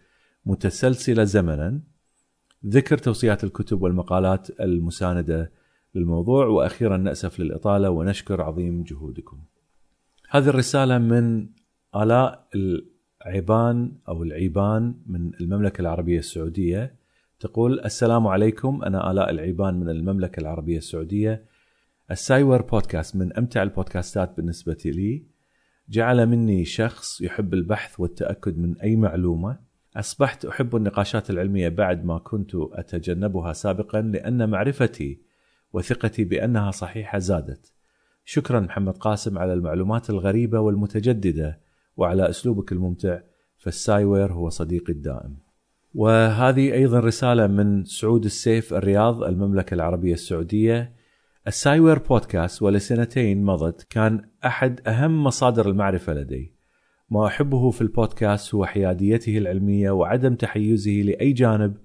متسلسلة 0.46 1.24
زمنا. 1.24 1.82
ذكر 2.66 2.98
توصيات 2.98 3.44
الكتب 3.44 3.82
والمقالات 3.82 4.60
المساندة 4.60 5.52
للموضوع 5.96 6.46
وأخيرا 6.46 6.98
نأسف 6.98 7.40
للإطالة 7.40 7.90
ونشكر 7.90 8.42
عظيم 8.42 8.84
جهودكم. 8.84 9.40
هذه 10.30 10.50
الرسالة 10.50 10.98
من 10.98 11.50
آلاء 11.96 12.48
العيبان 13.26 13.98
أو 14.08 14.24
العيبان 14.24 14.96
من 15.06 15.32
المملكة 15.42 15.82
العربية 15.82 16.20
السعودية. 16.20 16.96
تقول 17.40 17.80
السلام 17.80 18.28
عليكم 18.28 18.84
أنا 18.84 19.12
آلاء 19.12 19.30
العيبان 19.30 19.80
من 19.80 19.90
المملكة 19.90 20.40
العربية 20.40 20.78
السعودية. 20.78 21.46
السايور 22.12 22.62
بودكاست 22.62 23.16
من 23.16 23.38
أمتع 23.38 23.64
البودكاستات 23.64 24.38
بالنسبة 24.38 24.78
لي. 24.86 25.24
جعل 25.90 26.26
مني 26.26 26.66
شخص 26.66 27.22
يحب 27.22 27.54
البحث 27.54 28.00
والتأكد 28.00 28.58
من 28.58 28.78
أي 28.82 28.96
معلومة. 28.96 29.60
أصبحت 29.96 30.46
أحب 30.46 30.76
النقاشات 30.76 31.30
العلمية 31.30 31.70
بعد 31.70 32.06
ما 32.06 32.18
كنت 32.18 32.52
أتجنبها 32.56 33.54
سابقا 33.54 34.02
لأن 34.02 34.50
معرفتي 34.50 35.22
وثقتي 35.74 36.24
بأنها 36.24 36.72
صحيحة 36.72 37.18
زادت. 37.18 37.74
شكرا 38.26 38.60
محمد 38.60 38.98
قاسم 38.98 39.38
على 39.38 39.54
المعلومات 39.54 40.10
الغريبة 40.10 40.60
والمتجددة 40.60 41.60
وعلى 41.98 42.30
أسلوبك 42.30 42.72
الممتع 42.72 43.20
فالسايوير 43.58 44.34
هو 44.34 44.50
صديقي 44.50 44.94
الدائم. 44.94 45.47
وهذه 45.98 46.74
أيضا 46.74 47.00
رسالة 47.00 47.48
من 47.48 47.86
سعود 47.86 48.26
السيف 48.26 48.74
الرياض 48.74 49.24
المملكة 49.24 49.74
العربية 49.74 50.14
السعودية. 50.14 50.94
السايوير 51.48 52.00
بودكاست 52.00 52.62
ولسنتين 52.62 53.44
مضت 53.44 53.88
كان 53.90 54.30
أحد 54.46 54.88
أهم 54.88 55.24
مصادر 55.24 55.70
المعرفة 55.70 56.14
لدي. 56.14 56.54
ما 57.10 57.28
أحبه 57.28 57.72
في 57.72 57.82
البودكاست 57.82 58.56
هو 58.56 58.66
حياديته 58.66 59.38
العلمية 59.38 59.92
وعدم 59.92 60.36
تحيزه 60.36 60.92
لأي 60.92 61.34
جانب 61.34 61.78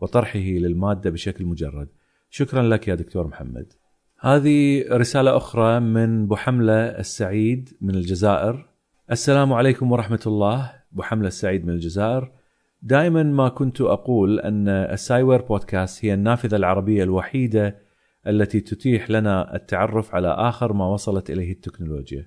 وطرحه 0.00 0.38
للمادة 0.38 1.10
بشكل 1.10 1.44
مجرد. 1.44 1.88
شكرا 2.30 2.62
لك 2.62 2.88
يا 2.88 2.94
دكتور 2.94 3.26
محمد. 3.26 3.72
هذه 4.20 4.84
رسالة 4.92 5.36
أخرى 5.36 5.80
من 5.80 6.28
بحملة 6.28 6.84
السعيد 6.98 7.70
من 7.80 7.94
الجزائر. 7.94 8.68
السلام 9.10 9.52
عليكم 9.52 9.92
ورحمة 9.92 10.22
الله. 10.26 10.72
بحملة 10.92 11.28
السعيد 11.28 11.66
من 11.66 11.72
الجزائر. 11.72 12.37
دائما 12.82 13.22
ما 13.22 13.48
كنت 13.48 13.80
أقول 13.80 14.40
أن 14.40 14.68
السايوير 14.68 15.42
بودكاست 15.42 16.04
هي 16.04 16.14
النافذة 16.14 16.56
العربية 16.56 17.02
الوحيدة 17.02 17.76
التي 18.26 18.60
تتيح 18.60 19.10
لنا 19.10 19.56
التعرف 19.56 20.14
على 20.14 20.28
آخر 20.28 20.72
ما 20.72 20.86
وصلت 20.86 21.30
إليه 21.30 21.52
التكنولوجيا. 21.52 22.26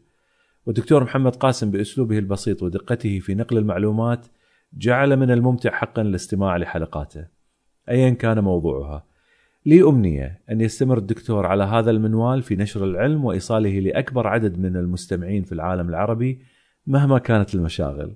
والدكتور 0.65 1.03
محمد 1.03 1.35
قاسم 1.35 1.71
بأسلوبه 1.71 2.17
البسيط 2.17 2.63
ودقته 2.63 3.19
في 3.19 3.35
نقل 3.35 3.57
المعلومات 3.57 4.27
جعل 4.73 5.17
من 5.17 5.31
الممتع 5.31 5.71
حقا 5.71 6.01
الاستماع 6.01 6.57
لحلقاته. 6.57 7.27
أيا 7.89 8.09
كان 8.09 8.39
موضوعها. 8.39 9.05
لي 9.65 9.83
أمنية 9.83 10.41
أن 10.51 10.61
يستمر 10.61 10.97
الدكتور 10.97 11.45
على 11.45 11.63
هذا 11.63 11.91
المنوال 11.91 12.41
في 12.41 12.55
نشر 12.55 12.83
العلم 12.83 13.25
وإيصاله 13.25 13.79
لأكبر 13.79 14.27
عدد 14.27 14.59
من 14.59 14.75
المستمعين 14.75 15.43
في 15.43 15.51
العالم 15.51 15.89
العربي 15.89 16.41
مهما 16.87 17.19
كانت 17.19 17.55
المشاغل. 17.55 18.15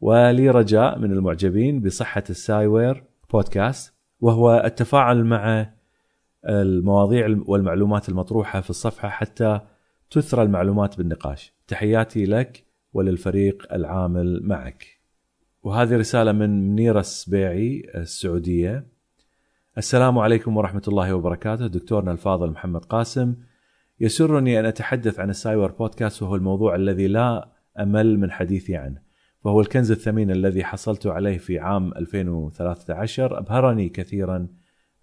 ولي 0.00 0.50
رجاء 0.50 0.98
من 0.98 1.12
المعجبين 1.12 1.80
بصحة 1.80 2.24
السايوير 2.30 3.04
بودكاست 3.32 3.94
وهو 4.20 4.62
التفاعل 4.64 5.24
مع 5.24 5.72
المواضيع 6.48 7.36
والمعلومات 7.46 8.08
المطروحة 8.08 8.60
في 8.60 8.70
الصفحة 8.70 9.08
حتى 9.08 9.60
تثرى 10.10 10.42
المعلومات 10.42 10.98
بالنقاش. 10.98 11.54
تحياتي 11.68 12.24
لك 12.24 12.64
وللفريق 12.92 13.72
العامل 13.72 14.40
معك. 14.42 14.86
وهذه 15.62 15.96
رسالة 15.96 16.32
من 16.32 16.70
منيرة 16.70 17.00
السبيعي 17.00 17.82
السعودية. 17.94 18.86
السلام 19.78 20.18
عليكم 20.18 20.56
ورحمة 20.56 20.82
الله 20.88 21.14
وبركاته. 21.14 21.66
دكتورنا 21.66 22.12
الفاضل 22.12 22.50
محمد 22.50 22.84
قاسم. 22.84 23.34
يسرني 24.00 24.60
أن 24.60 24.64
أتحدث 24.64 25.20
عن 25.20 25.30
السايوير 25.30 25.72
بودكاست 25.72 26.22
وهو 26.22 26.36
الموضوع 26.36 26.74
الذي 26.74 27.06
لا 27.06 27.48
أمل 27.78 28.18
من 28.18 28.30
حديثي 28.30 28.76
عنه. 28.76 29.09
فهو 29.44 29.60
الكنز 29.60 29.90
الثمين 29.90 30.30
الذي 30.30 30.64
حصلت 30.64 31.06
عليه 31.06 31.38
في 31.38 31.58
عام 31.58 31.92
2013 31.92 33.38
أبهرني 33.38 33.88
كثيرا 33.88 34.48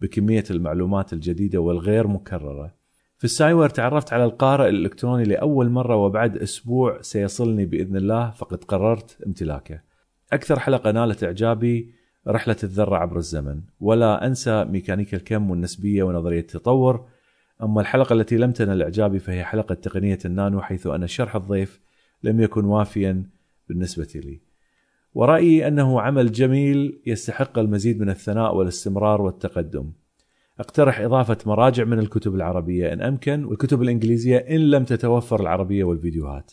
بكمية 0.01 0.43
المعلومات 0.51 1.13
الجديدة 1.13 1.59
والغير 1.59 2.07
مكررة. 2.07 2.73
في 3.17 3.23
السايوير 3.23 3.69
تعرفت 3.69 4.13
على 4.13 4.25
القارئ 4.25 4.69
الإلكتروني 4.69 5.23
لأول 5.23 5.69
مرة 5.69 5.95
وبعد 5.95 6.37
أسبوع 6.37 7.01
سيصلني 7.01 7.65
بإذن 7.65 7.97
الله 7.97 8.31
فقد 8.31 8.63
قررت 8.63 9.17
امتلاكه. 9.27 9.81
أكثر 10.33 10.59
حلقة 10.59 10.91
نالت 10.91 11.23
إعجابي 11.23 11.91
رحلة 12.27 12.55
الذرة 12.63 12.95
عبر 12.95 13.17
الزمن. 13.17 13.61
ولا 13.79 14.25
أنسى 14.25 14.65
ميكانيكا 14.65 15.17
الكم 15.17 15.49
والنسبية 15.49 16.03
ونظرية 16.03 16.39
التطور. 16.39 17.05
أما 17.63 17.81
الحلقة 17.81 18.13
التي 18.13 18.37
لم 18.37 18.51
تنل 18.51 18.81
إعجابي 18.81 19.19
فهي 19.19 19.43
حلقة 19.43 19.75
تقنية 19.75 20.19
النانو 20.25 20.61
حيث 20.61 20.87
أن 20.87 21.07
شرح 21.07 21.35
الضيف 21.35 21.81
لم 22.23 22.41
يكن 22.41 22.65
وافيا 22.65 23.23
بالنسبة 23.69 24.09
لي. 24.15 24.41
ورأيي 25.13 25.67
أنه 25.67 26.01
عمل 26.01 26.31
جميل 26.31 27.01
يستحق 27.05 27.59
المزيد 27.59 27.99
من 27.99 28.09
الثناء 28.09 28.55
والاستمرار 28.55 29.21
والتقدم. 29.21 29.91
اقترح 30.59 30.99
إضافة 30.99 31.37
مراجع 31.45 31.83
من 31.83 31.99
الكتب 31.99 32.35
العربية 32.35 32.93
إن 32.93 33.01
أمكن 33.01 33.43
والكتب 33.43 33.81
الإنجليزية 33.81 34.37
إن 34.37 34.69
لم 34.69 34.83
تتوفر 34.83 35.39
العربية 35.39 35.83
والفيديوهات 35.83 36.51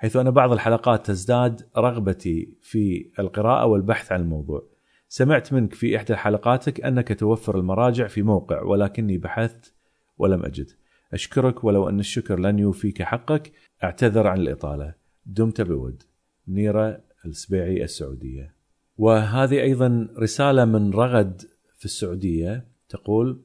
حيث 0.00 0.16
أن 0.16 0.30
بعض 0.30 0.52
الحلقات 0.52 1.06
تزداد 1.06 1.68
رغبتي 1.76 2.54
في 2.60 3.10
القراءة 3.18 3.66
والبحث 3.66 4.12
عن 4.12 4.20
الموضوع. 4.20 4.62
سمعت 5.08 5.52
منك 5.52 5.74
في 5.74 5.96
إحدى 5.96 6.16
حلقاتك 6.16 6.80
أنك 6.80 7.18
توفر 7.18 7.58
المراجع 7.58 8.06
في 8.06 8.22
موقع 8.22 8.62
ولكني 8.62 9.18
بحثت 9.18 9.74
ولم 10.18 10.44
أجد. 10.44 10.70
أشكرك 11.12 11.64
ولو 11.64 11.88
أن 11.88 12.00
الشكر 12.00 12.38
لن 12.38 12.58
يوفيك 12.58 13.02
حقك. 13.02 13.52
أعتذر 13.84 14.26
عن 14.26 14.40
الإطالة. 14.40 14.94
دمت 15.26 15.60
بود 15.60 16.02
نيرة 16.50 17.00
السبيعي 17.26 17.84
السعودية. 17.84 18.54
وهذه 18.98 19.62
أيضا 19.62 20.08
رسالة 20.18 20.64
من 20.64 20.90
رغد 20.90 21.42
في 21.78 21.84
السعودية 21.84 22.66
تقول 22.88 23.42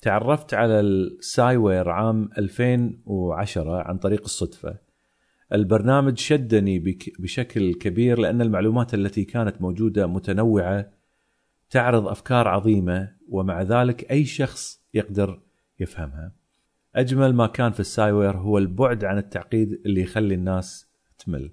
تعرفت 0.00 0.54
على 0.54 0.80
السايوير 0.80 1.88
عام 1.88 2.30
2010 2.38 3.82
عن 3.82 3.98
طريق 3.98 4.22
الصدفة. 4.22 4.78
البرنامج 5.52 6.18
شدني 6.18 6.98
بشكل 7.18 7.74
كبير 7.74 8.18
لأن 8.18 8.42
المعلومات 8.42 8.94
التي 8.94 9.24
كانت 9.24 9.62
موجودة 9.62 10.06
متنوعة 10.06 10.90
تعرض 11.70 12.08
أفكار 12.08 12.48
عظيمة 12.48 13.12
ومع 13.28 13.62
ذلك 13.62 14.10
أي 14.10 14.24
شخص 14.24 14.82
يقدر 14.94 15.40
يفهمها. 15.80 16.32
أجمل 16.96 17.34
ما 17.34 17.46
كان 17.46 17.72
في 17.72 17.80
السايوير 17.80 18.36
هو 18.36 18.58
البعد 18.58 19.04
عن 19.04 19.18
التعقيد 19.18 19.80
اللي 19.86 20.00
يخلي 20.00 20.34
الناس 20.34 20.88
تمل. 21.18 21.50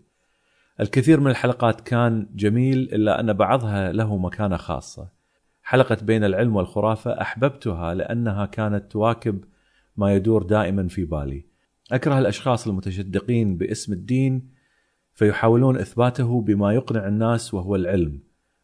الكثير 0.80 1.20
من 1.20 1.32
الحلقات 1.32 1.82
كان 1.82 2.28
جميل 2.36 2.78
إلا 2.78 3.20
أن 3.20 3.34
بعضها 3.34 3.92
له 3.92 4.18
مكانة 4.18 4.58
خاصة. 4.58 5.10
حلقة 5.64 5.98
بين 6.02 6.24
العلم 6.24 6.56
والخرافة 6.56 7.22
أحببتها 7.22 7.94
لأنها 7.94 8.46
كانت 8.46 8.92
تواكب 8.92 9.44
ما 9.98 10.16
يدور 10.16 10.44
دائما 10.44 10.88
في 10.88 11.06
بالي. 11.06 11.46
أكره 11.92 12.20
الأشخاص 12.20 12.68
المتشدقين 12.68 13.58
باسم 13.58 13.94
الدين 13.94 14.50
فيحاولون 15.14 15.78
إثباته 15.78 16.42
بما 16.42 16.74
يقنع 16.74 17.08
الناس 17.08 17.54
وهو 17.54 17.76
العلم 17.76 18.20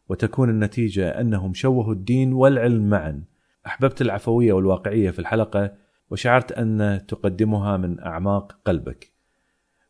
وتكون 0.08 0.50
النتيجة 0.50 1.20
أنهم 1.20 1.54
شوهوا 1.54 1.92
الدين 1.92 2.32
والعلم 2.32 2.90
معا. 2.90 3.24
أحببت 3.66 4.02
العفوية 4.02 4.52
والواقعية 4.52 5.10
في 5.10 5.18
الحلقة 5.18 5.72
وشعرت 6.10 6.52
أن 6.52 7.00
تقدمها 7.08 7.76
من 7.76 8.00
أعماق 8.00 8.58
قلبك. 8.64 9.12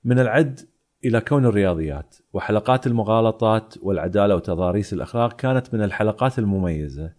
من 0.04 0.18
العد 0.18 0.60
إلى 1.06 1.20
كون 1.20 1.46
الرياضيات 1.46 2.16
وحلقات 2.32 2.86
المغالطات 2.86 3.74
والعدالة 3.82 4.34
وتضاريس 4.34 4.92
الأخلاق 4.92 5.36
كانت 5.36 5.74
من 5.74 5.82
الحلقات 5.82 6.38
المميزة 6.38 7.12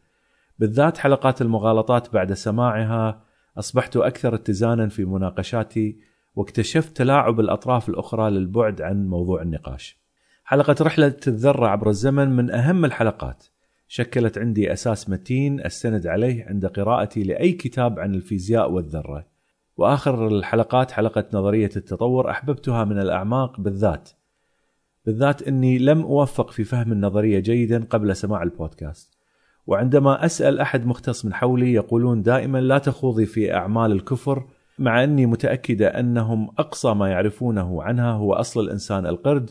بالذات 0.60 0.98
حلقات 0.98 1.42
المغالطات 1.42 2.14
بعد 2.14 2.34
سماعها 2.34 3.22
أصبحت 3.58 3.98
أكثر 3.98 4.36
اتزانا 4.36 4.88
في 4.88 5.06
مناقشاتي 5.06 5.98
واكتشفت 6.36 6.98
تلاعب 6.98 7.40
الأطراف 7.40 7.90
الأخرى 7.90 8.30
للبعد 8.30 8.82
عن 8.82 9.08
موضوع 9.08 9.42
النقاش. 9.42 9.98
حلقة 10.44 10.76
رحلة 10.82 11.18
الذرة 11.28 11.68
عبر 11.68 11.90
الزمن 11.90 12.36
من 12.36 12.52
أهم 12.52 12.86
الحلقات. 12.86 13.46
شكلت 13.88 14.38
عندي 14.38 14.74
أساس 14.74 15.10
متين 15.10 15.62
أستند 15.62 16.08
عليه 16.08 16.46
عند 16.46 16.66
قراءتي 16.66 17.24
لأي 17.24 17.52
كتاب 17.52 18.00
عن 18.00 18.16
الفيزياء 18.16 18.72
والذرة. 18.72 19.26
وآخر 19.78 20.28
الحلقات 20.28 20.92
حلقة 20.92 21.26
نظرية 21.34 21.70
التطور 21.76 22.30
أحببتها 22.30 22.84
من 22.84 23.00
الأعماق 23.00 23.60
بالذات. 23.60 24.10
بالذات 25.06 25.48
إني 25.48 25.78
لم 25.78 26.02
أوفق 26.02 26.52
في 26.52 26.64
فهم 26.64 26.92
النظرية 26.92 27.40
جيدا 27.40 27.84
قبل 27.90 28.16
سماع 28.16 28.44
البودكاست. 28.44 29.18
وعندما 29.68 30.26
أسأل 30.26 30.60
أحد 30.60 30.86
مختص 30.86 31.26
من 31.26 31.34
حولي 31.34 31.74
يقولون 31.74 32.22
دائما 32.22 32.58
لا 32.62 32.78
تخوضي 32.78 33.26
في 33.26 33.54
أعمال 33.54 33.92
الكفر 33.92 34.46
مع 34.80 35.04
إني 35.04 35.26
متأكدة 35.26 35.88
أنهم 35.88 36.50
أقصى 36.60 36.94
ما 36.94 37.10
يعرفونه 37.10 37.84
عنها 37.84 38.12
هو 38.12 38.34
أصل 38.34 38.64
الإنسان 38.64 39.06
القرد 39.06 39.50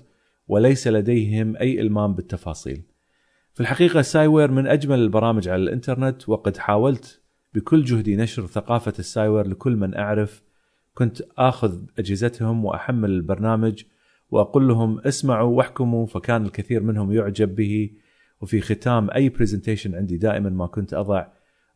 وليس 0.48 0.88
لديهم 0.88 1.56
أي 1.56 1.80
إلمام 1.80 2.14
بالتفاصيل. 2.14 2.82
في 3.54 3.60
الحقيقة 3.60 4.02
سايوير 4.02 4.50
من 4.50 4.66
أجمل 4.66 4.98
البرامج 4.98 5.48
على 5.48 5.62
الإنترنت 5.62 6.28
وقد 6.28 6.56
حاولت 6.56 7.25
بكل 7.54 7.84
جهدي 7.84 8.16
نشر 8.16 8.46
ثقافة 8.46 8.92
السايوير 8.98 9.46
لكل 9.46 9.76
من 9.76 9.94
أعرف 9.94 10.42
كنت 10.94 11.22
آخذ 11.38 11.82
أجهزتهم 11.98 12.64
وأحمل 12.64 13.10
البرنامج 13.10 13.84
وأقول 14.30 14.68
لهم 14.68 15.00
اسمعوا 15.00 15.56
واحكموا 15.56 16.06
فكان 16.06 16.44
الكثير 16.44 16.82
منهم 16.82 17.12
يعجب 17.12 17.54
به 17.54 17.90
وفي 18.40 18.60
ختام 18.60 19.10
أي 19.10 19.28
presentation 19.28 19.94
عندي 19.94 20.16
دائما 20.16 20.50
ما 20.50 20.66
كنت 20.66 20.94
أضع 20.94 21.26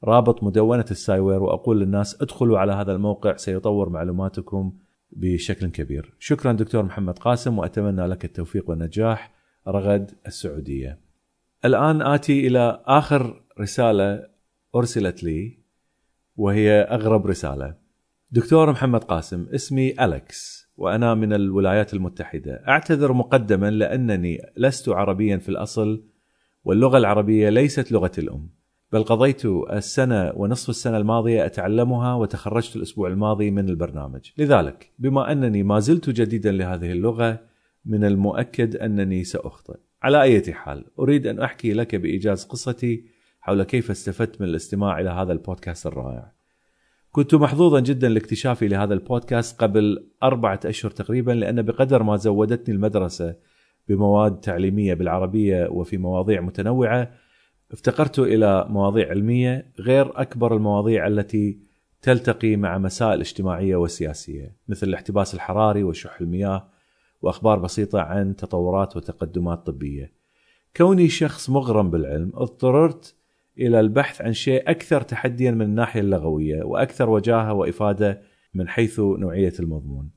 رابط 0.05 0.43
مدونة 0.43 0.85
السايوير 0.91 1.43
وأقول 1.43 1.81
للناس 1.81 2.23
ادخلوا 2.23 2.59
على 2.59 2.73
هذا 2.73 2.93
الموقع 2.93 3.37
سيطور 3.37 3.89
معلوماتكم 3.89 4.73
بشكل 5.13 5.67
كبير. 5.67 6.15
شكرا 6.19 6.53
دكتور 6.53 6.83
محمد 6.83 7.19
قاسم 7.19 7.59
وأتمنى 7.59 8.07
لك 8.07 8.25
التوفيق 8.25 8.71
والنجاح 8.71 9.33
رغد 9.69 10.11
السعودية. 10.27 10.99
الآن 11.65 12.03
آتي 12.03 12.47
إلى 12.47 12.83
آخر 12.87 13.43
رسالة 13.61 14.27
أرسلت 14.75 15.25
لي 15.25 15.60
وهي 16.41 16.71
أغرب 16.71 17.27
رسالة. 17.27 17.75
دكتور 18.31 18.71
محمد 18.71 19.05
قاسم 19.05 19.47
اسمي 19.55 20.05
الكس 20.05 20.71
وأنا 20.77 21.15
من 21.15 21.33
الولايات 21.33 21.95
المتحدة، 21.95 22.63
أعتذر 22.69 23.13
مقدما 23.13 23.71
لأنني 23.71 24.39
لست 24.57 24.89
عربيا 24.89 25.37
في 25.37 25.49
الأصل 25.49 26.05
واللغة 26.65 26.99
العربية 26.99 27.49
ليست 27.49 27.93
لغتي 27.93 28.21
الأم. 28.21 28.49
بل 28.93 29.03
قضيت 29.03 29.47
السنة 29.73 30.33
ونصف 30.37 30.71
السنة 30.71 30.97
الماضية 30.97 31.47
أتعلمها 31.47 32.15
وتخرجت 32.15 32.77
الأسبوع 32.77 33.09
الماضي 33.09 33.51
من 33.51 33.69
البرنامج 33.69 34.31
لذلك 34.39 34.93
بما 34.99 35.33
أنني 35.33 35.63
ما 35.63 35.81
زلت 35.81 36.11
جديدا 36.11 36.53
لهذه 36.53 36.93
اللغة 36.93 37.41
من 37.85 38.05
المؤكد 38.05 38.77
أنني 38.77 39.25
سأخطئ 39.25 39.77
على 40.03 40.23
أي 40.23 40.53
حال 40.53 40.85
أريد 40.99 41.27
أن 41.27 41.41
أحكي 41.41 41.73
لك 41.73 41.95
بإيجاز 41.95 42.45
قصتي 42.45 43.20
حول 43.41 43.63
كيف 43.63 43.91
استفدت 43.91 44.41
من 44.41 44.49
الاستماع 44.49 45.01
إلى 45.01 45.11
هذا 45.11 45.33
البودكاست 45.33 45.87
الرائع 45.87 46.33
كنت 47.13 47.35
محظوظا 47.35 47.81
جدا 47.81 48.09
لاكتشافي 48.09 48.69
لهذا 48.69 48.95
البودكاست 48.95 49.61
قبل 49.61 50.07
أربعة 50.23 50.61
أشهر 50.65 50.91
تقريبا 50.91 51.33
لأن 51.33 51.63
بقدر 51.63 52.03
ما 52.03 52.17
زودتني 52.17 52.75
المدرسة 52.75 53.37
بمواد 53.89 54.41
تعليمية 54.41 54.95
بالعربية 54.95 55.69
وفي 55.69 55.99
مواضيع 55.99 56.41
متنوعة 56.41 57.11
افتقرت 57.73 58.19
إلى 58.19 58.67
مواضيع 58.69 59.09
علمية 59.11 59.73
غير 59.81 60.21
أكبر 60.21 60.57
المواضيع 60.57 61.07
التي 61.07 61.59
تلتقي 62.03 62.57
مع 62.57 62.79
مسائل 62.79 63.21
اجتماعية 63.21 63.77
وسياسية 63.77 64.57
مثل 64.69 64.87
الاحتباس 64.87 65.35
الحراري 65.35 65.83
وشح 65.83 66.21
المياه 66.21 66.69
وأخبار 67.23 67.59
بسيطة 67.59 68.01
عن 68.01 68.37
تطورات 68.37 68.97
وتقدمات 68.97 69.67
طبية. 69.67 70.13
كوني 70.77 71.09
شخص 71.09 71.51
مغرم 71.51 71.91
بالعلم 71.91 72.33
اضطررت 72.35 73.20
إلى 73.61 73.81
البحث 73.81 74.23
عن 74.23 74.33
شيء 74.33 74.71
أكثر 74.71 75.01
تحديا 75.01 75.51
من 75.51 75.63
الناحية 75.63 76.01
اللغوية 76.01 76.63
وأكثر 76.63 77.11
وجاهة 77.11 77.53
وإفادة 77.53 78.23
من 78.55 78.69
حيث 78.69 79.01
نوعية 79.01 79.53
المضمون. 79.61 80.11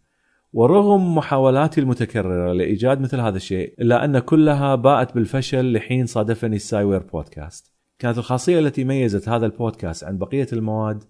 ورغم 0.54 1.16
محاولاتي 1.16 1.82
المتكررة 1.82 2.54
لإيجاد 2.54 3.02
مثل 3.02 3.20
هذا 3.20 3.38
الشيء 3.38 3.74
إلا 3.82 4.06
أن 4.06 4.20
كلها 4.20 4.76
باءت 4.76 5.16
بالفشل 5.16 5.74
لحين 5.74 6.06
صادفني 6.06 6.56
السايوير 6.56 7.00
بودكاست 7.00 7.74
كانت 8.00 8.18
الخاصية 8.18 8.60
التي 8.60 8.84
ميزت 8.84 9.30
هذا 9.30 9.46
البودكاست 9.46 10.04
عن 10.04 10.18
بقية 10.18 10.48
المواد 10.54 11.04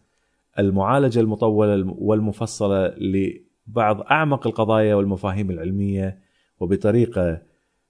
المعالجة 0.60 1.19
المطولة 1.19 1.96
والمفصلة 1.98 2.88
لبعض 2.88 4.02
أعمق 4.02 4.48
القضايا 4.48 4.96
والمفاهيم 4.96 5.52
العلمية 5.52 6.19
وبطريقة 6.60 7.41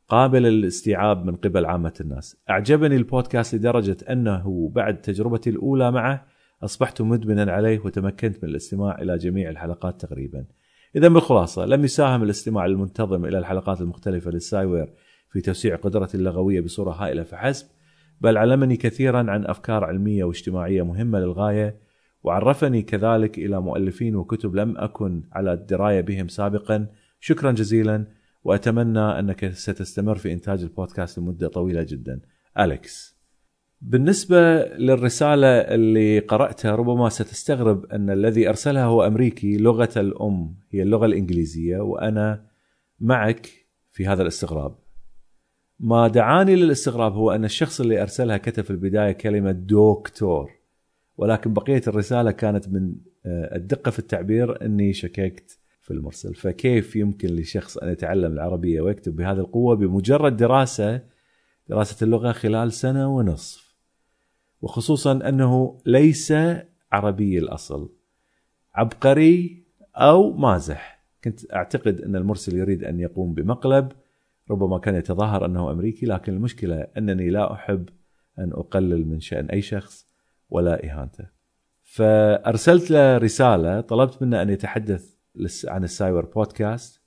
قابلة 0.07 0.49
للاستيعاب 0.49 1.25
من 1.25 1.35
قبل 1.35 1.65
عامة 1.65 1.93
الناس. 2.01 2.37
أعجبني 2.49 2.95
البودكاست 2.95 3.55
لدرجة 3.55 3.97
أنه 4.09 4.71
بعد 4.75 5.01
تجربتي 5.01 5.49
الأولى 5.49 5.91
معه 5.91 6.25
أصبحت 6.63 7.01
مدمنا 7.01 7.51
عليه 7.51 7.79
وتمكنت 7.79 8.43
من 8.43 8.49
الاستماع 8.49 9.01
إلى 9.01 9.17
جميع 9.17 9.49
الحلقات 9.49 10.01
تقريباً. 10.01 10.45
اذا 10.95 11.07
بالخلاصة 11.07 11.65
لم 11.65 11.83
يساهم 11.83 12.23
الاستماع 12.23 12.65
المنتظم 12.65 13.25
إلى 13.25 13.39
الحلقات 13.39 13.81
المختلفة 13.81 14.31
للسايوير 14.31 14.93
في 15.29 15.41
توسيع 15.41 15.75
قدرتي 15.75 16.17
اللغوية 16.17 16.61
بصورة 16.61 16.91
هائلة 16.91 17.23
فحسب 17.23 17.67
بل 18.21 18.37
علمني 18.37 18.75
كثيرا 18.77 19.31
عن 19.31 19.45
أفكار 19.45 19.83
علمية 19.83 20.23
واجتماعية 20.23 20.81
مهمة 20.81 21.19
للغاية 21.19 21.79
وعرفني 22.23 22.81
كذلك 22.81 23.37
إلى 23.37 23.61
مؤلفين 23.61 24.15
وكتب 24.15 24.55
لم 24.55 24.77
أكن 24.77 25.23
على 25.31 25.55
درايه 25.55 26.01
بهم 26.01 26.27
سابقا. 26.27 26.87
شكرا 27.19 27.51
جزيلا. 27.51 28.05
وأتمنى 28.43 28.99
أنك 28.99 29.53
ستستمر 29.53 30.15
في 30.15 30.34
إنتاج 30.34 30.62
البودكاست 30.62 31.19
لمدة 31.19 31.47
طويلة 31.47 31.84
جدا. 31.84 32.21
أليكس. 32.60 33.13
بالنسبة 33.82 34.63
للرسالة 34.63 35.47
اللي 35.47 36.19
قرأتها 36.19 36.75
ربما 36.75 37.10
ستستغرب 37.10 37.86
أن 37.86 38.10
الذي 38.10 38.49
أرسلها 38.49 38.86
هو 38.86 39.08
أمريكي 39.08 39.58
لغة 39.58 39.89
الأم 39.97 40.56
هي 40.71 40.82
اللغة 40.82 41.06
الإنجليزية 41.06 41.77
وأنا 41.77 42.45
معك 42.99 43.49
في 43.91 44.08
هذا 44.08 44.21
الاستغراب. 44.21 44.75
ما 45.79 46.08
دعاني 46.08 46.56
للاستغراب 46.56 47.13
هو 47.13 47.32
أن 47.32 47.45
الشخص 47.45 47.82
اللي 47.82 48.01
أرسلها 48.01 48.38
كتب 48.38 48.63
في 48.63 48.71
البداية 48.71 49.12
كلمة 49.12 49.51
دكتور 49.51 50.51
ولكن 51.17 51.53
بقية 51.53 51.82
الرسالة 51.88 52.32
كانت 52.32 52.69
من 52.69 52.95
آه، 53.25 53.56
الدقة 53.56 53.91
في 53.91 53.99
التعبير 53.99 54.65
أني 54.65 54.93
شككت 54.93 55.60
في 55.83 55.91
المرسل. 55.91 56.35
فكيف 56.35 56.95
يمكن 56.95 57.27
لشخص 57.27 57.77
أن 57.77 57.89
يتعلم 57.89 58.33
العربية 58.33 58.81
ويكتب 58.81 59.15
بهذه 59.15 59.37
القوة 59.39 59.75
بمجرد 59.75 60.37
دراسة 60.37 61.01
دراسة 61.69 62.03
اللغة 62.03 62.31
خلال 62.31 62.73
سنة 62.73 63.15
ونصف؟ 63.15 63.75
وخصوصا 64.61 65.11
أنه 65.29 65.77
ليس 65.85 66.33
عربي 66.91 67.37
الأصل. 67.37 67.89
عبقري 68.75 69.63
أو 69.95 70.33
مازح. 70.33 71.03
كنت 71.23 71.53
أعتقد 71.53 72.01
أن 72.01 72.15
المرسل 72.15 72.57
يريد 72.57 72.83
أن 72.83 72.99
يقوم 72.99 73.33
بمقلب. 73.33 73.91
ربما 74.51 74.79
كان 74.79 74.95
يتظاهر 74.95 75.45
أنه 75.45 75.71
أمريكي 75.71 76.05
لكن 76.05 76.33
المشكلة 76.33 76.87
أنني 76.97 77.29
لا 77.29 77.53
أحب 77.53 77.89
أن 78.39 78.51
أقلل 78.51 79.07
من 79.07 79.19
شأن 79.19 79.45
أي 79.45 79.61
شخص 79.61 80.07
ولا 80.49 80.85
إهانته. 80.85 81.27
فأرسلت 81.83 82.91
له 82.91 83.17
رسالة 83.17 83.81
طلبت 83.81 84.21
منه 84.21 84.41
أن 84.41 84.49
يتحدث 84.49 85.12
عن 85.65 85.83
السايوير 85.83 86.25
بودكاست 86.25 87.01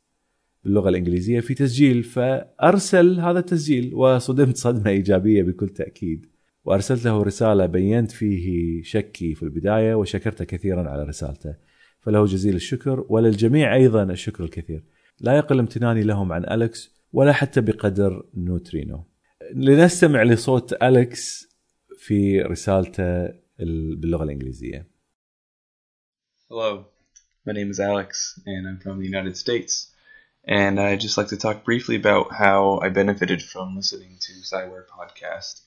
باللغة 0.64 0.88
الإنجليزية 0.88 1.40
في 1.40 1.54
تسجيل 1.54 2.02
فأرسل 2.02 3.20
هذا 3.20 3.38
التسجيل 3.38 3.94
وصدمت 3.94 4.56
صدمة 4.56 4.90
إيجابية 4.90 5.42
بكل 5.42 5.68
تأكيد. 5.68 6.26
وارسلت 6.64 7.04
له 7.04 7.22
رسالة 7.22 7.66
بينت 7.66 8.10
فيه 8.10 8.82
شكي 8.82 9.34
في 9.34 9.42
البداية 9.42 9.94
وشكرته 9.94 10.44
كثيرا 10.44 10.90
على 10.90 11.02
رسالته. 11.02 11.54
فله 12.00 12.24
جزيل 12.24 12.54
الشكر 12.54 13.06
وللجميع 13.08 13.74
أيضا 13.74 14.02
الشكر 14.02 14.44
الكثير. 14.44 14.84
لا 15.20 15.36
يقل 15.36 15.58
امتناني 15.58 16.02
لهم 16.02 16.32
عن 16.32 16.44
أليكس 16.44 16.96
ولا 17.12 17.32
حتى 17.32 17.60
بقدر 17.60 18.26
نوترينو. 18.34 19.04
لنستمع 19.54 20.22
لصوت 20.22 20.82
أليكس 20.82 21.48
في 21.98 22.42
رسالته 22.42 23.28
باللغة 23.58 24.24
الإنجليزية. 24.24 24.88
Hello, 26.50 26.95
My 27.46 27.52
name 27.52 27.70
is 27.70 27.78
Alex, 27.78 28.40
and 28.44 28.66
I'm 28.66 28.80
from 28.80 28.98
the 28.98 29.04
United 29.04 29.36
States. 29.36 29.86
And 30.42 30.80
I'd 30.80 30.98
just 30.98 31.16
like 31.16 31.28
to 31.28 31.36
talk 31.36 31.62
briefly 31.62 31.94
about 31.94 32.34
how 32.34 32.80
I 32.82 32.88
benefited 32.88 33.40
from 33.40 33.76
listening 33.76 34.16
to 34.18 34.32
Cyware 34.32 34.84
podcast. 34.88 35.60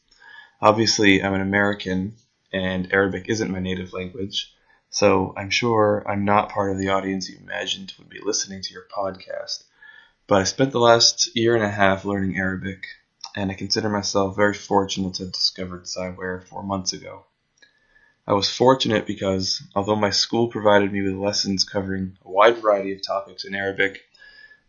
Obviously, 0.59 1.23
I'm 1.23 1.33
an 1.33 1.39
American, 1.39 2.15
and 2.51 2.91
Arabic 2.91 3.29
isn't 3.29 3.49
my 3.49 3.61
native 3.61 3.93
language, 3.93 4.53
so 4.89 5.33
I'm 5.37 5.49
sure 5.49 6.03
I'm 6.05 6.25
not 6.25 6.49
part 6.49 6.73
of 6.73 6.79
the 6.79 6.89
audience 6.89 7.29
you 7.29 7.37
imagined 7.41 7.93
would 7.97 8.09
be 8.09 8.19
listening 8.21 8.61
to 8.61 8.73
your 8.73 8.85
podcast. 8.93 9.63
But 10.27 10.41
I 10.41 10.43
spent 10.43 10.73
the 10.73 10.81
last 10.81 11.33
year 11.33 11.55
and 11.55 11.63
a 11.63 11.71
half 11.71 12.03
learning 12.03 12.35
Arabic, 12.35 12.87
and 13.37 13.49
I 13.49 13.53
consider 13.53 13.87
myself 13.87 14.35
very 14.35 14.53
fortunate 14.53 15.13
to 15.13 15.23
have 15.23 15.31
discovered 15.31 15.85
Cyware 15.85 16.43
four 16.43 16.61
months 16.61 16.91
ago. 16.91 17.23
I 18.29 18.33
was 18.33 18.47
fortunate 18.47 19.07
because, 19.07 19.63
although 19.73 19.95
my 19.95 20.11
school 20.11 20.49
provided 20.49 20.93
me 20.93 21.01
with 21.01 21.15
lessons 21.15 21.63
covering 21.63 22.15
a 22.23 22.29
wide 22.29 22.59
variety 22.59 22.93
of 22.93 23.01
topics 23.01 23.43
in 23.43 23.55
Arabic, 23.55 24.03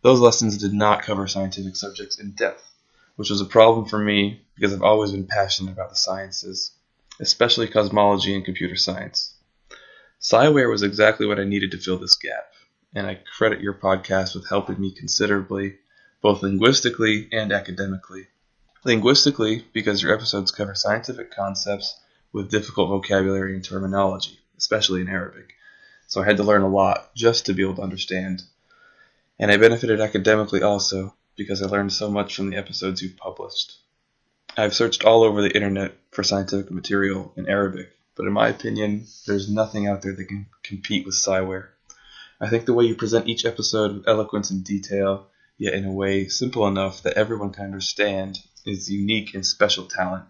those 0.00 0.18
lessons 0.18 0.56
did 0.56 0.72
not 0.72 1.02
cover 1.02 1.26
scientific 1.26 1.76
subjects 1.76 2.18
in 2.18 2.30
depth, 2.30 2.66
which 3.16 3.28
was 3.28 3.42
a 3.42 3.44
problem 3.44 3.84
for 3.84 3.98
me 3.98 4.40
because 4.54 4.72
I've 4.72 4.82
always 4.82 5.12
been 5.12 5.26
passionate 5.26 5.72
about 5.72 5.90
the 5.90 5.96
sciences, 5.96 6.72
especially 7.20 7.68
cosmology 7.68 8.34
and 8.34 8.46
computer 8.46 8.76
science. 8.76 9.34
Cyware 10.22 10.70
was 10.70 10.82
exactly 10.82 11.26
what 11.26 11.38
I 11.38 11.44
needed 11.44 11.72
to 11.72 11.78
fill 11.78 11.98
this 11.98 12.14
gap, 12.14 12.54
and 12.94 13.06
I 13.06 13.20
credit 13.36 13.60
your 13.60 13.74
podcast 13.74 14.34
with 14.34 14.48
helping 14.48 14.80
me 14.80 14.90
considerably, 14.90 15.76
both 16.22 16.42
linguistically 16.42 17.28
and 17.30 17.52
academically. 17.52 18.28
Linguistically, 18.86 19.66
because 19.74 20.02
your 20.02 20.14
episodes 20.14 20.50
cover 20.50 20.74
scientific 20.74 21.30
concepts 21.30 22.00
with 22.32 22.50
difficult 22.50 22.88
vocabulary 22.88 23.54
and 23.54 23.64
terminology, 23.64 24.38
especially 24.56 25.00
in 25.00 25.08
Arabic. 25.08 25.54
So 26.06 26.20
I 26.20 26.24
had 26.24 26.38
to 26.38 26.42
learn 26.42 26.62
a 26.62 26.68
lot 26.68 27.14
just 27.14 27.46
to 27.46 27.54
be 27.54 27.62
able 27.62 27.76
to 27.76 27.82
understand. 27.82 28.42
And 29.38 29.50
I 29.50 29.56
benefited 29.56 30.00
academically 30.00 30.62
also 30.62 31.14
because 31.36 31.62
I 31.62 31.66
learned 31.66 31.92
so 31.92 32.10
much 32.10 32.36
from 32.36 32.50
the 32.50 32.56
episodes 32.56 33.02
you've 33.02 33.16
published. 33.16 33.76
I've 34.56 34.74
searched 34.74 35.04
all 35.04 35.22
over 35.22 35.42
the 35.42 35.54
internet 35.54 35.96
for 36.10 36.22
scientific 36.22 36.70
material 36.70 37.32
in 37.36 37.48
Arabic, 37.48 37.90
but 38.16 38.26
in 38.26 38.32
my 38.32 38.48
opinion, 38.48 39.06
there's 39.26 39.48
nothing 39.48 39.86
out 39.86 40.02
there 40.02 40.12
that 40.12 40.24
can 40.24 40.46
compete 40.62 41.06
with 41.06 41.14
Cyware. 41.14 41.68
I 42.40 42.48
think 42.48 42.64
the 42.64 42.74
way 42.74 42.84
you 42.84 42.94
present 42.94 43.28
each 43.28 43.44
episode 43.44 43.94
with 43.94 44.08
eloquence 44.08 44.50
and 44.50 44.64
detail, 44.64 45.28
yet 45.56 45.74
in 45.74 45.84
a 45.84 45.92
way 45.92 46.26
simple 46.26 46.66
enough 46.66 47.02
that 47.02 47.16
everyone 47.16 47.52
can 47.52 47.64
understand, 47.64 48.38
is 48.66 48.90
unique 48.90 49.34
and 49.34 49.46
special 49.46 49.86
talent 49.86 50.24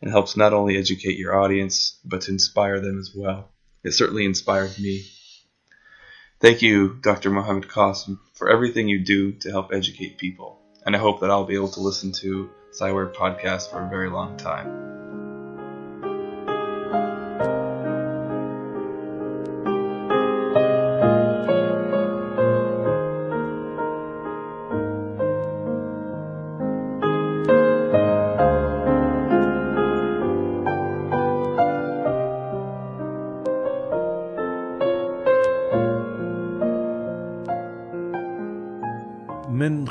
and 0.00 0.10
helps 0.10 0.36
not 0.36 0.52
only 0.52 0.76
educate 0.76 1.18
your 1.18 1.40
audience, 1.40 1.98
but 2.04 2.22
to 2.22 2.32
inspire 2.32 2.80
them 2.80 2.98
as 2.98 3.12
well. 3.14 3.50
It 3.82 3.92
certainly 3.92 4.24
inspired 4.24 4.78
me. 4.78 5.04
Thank 6.40 6.60
you, 6.60 6.98
Dr. 7.00 7.30
Mohammed 7.30 7.68
Qasim, 7.68 8.18
for 8.34 8.50
everything 8.50 8.88
you 8.88 8.98
do 9.04 9.32
to 9.32 9.50
help 9.50 9.72
educate 9.72 10.18
people, 10.18 10.60
and 10.84 10.94
I 10.94 10.98
hope 10.98 11.20
that 11.20 11.30
I'll 11.30 11.44
be 11.44 11.54
able 11.54 11.70
to 11.70 11.80
listen 11.80 12.12
to 12.20 12.50
Cyware 12.78 13.14
podcast 13.14 13.70
for 13.70 13.84
a 13.84 13.88
very 13.88 14.10
long 14.10 14.36
time. 14.36 15.05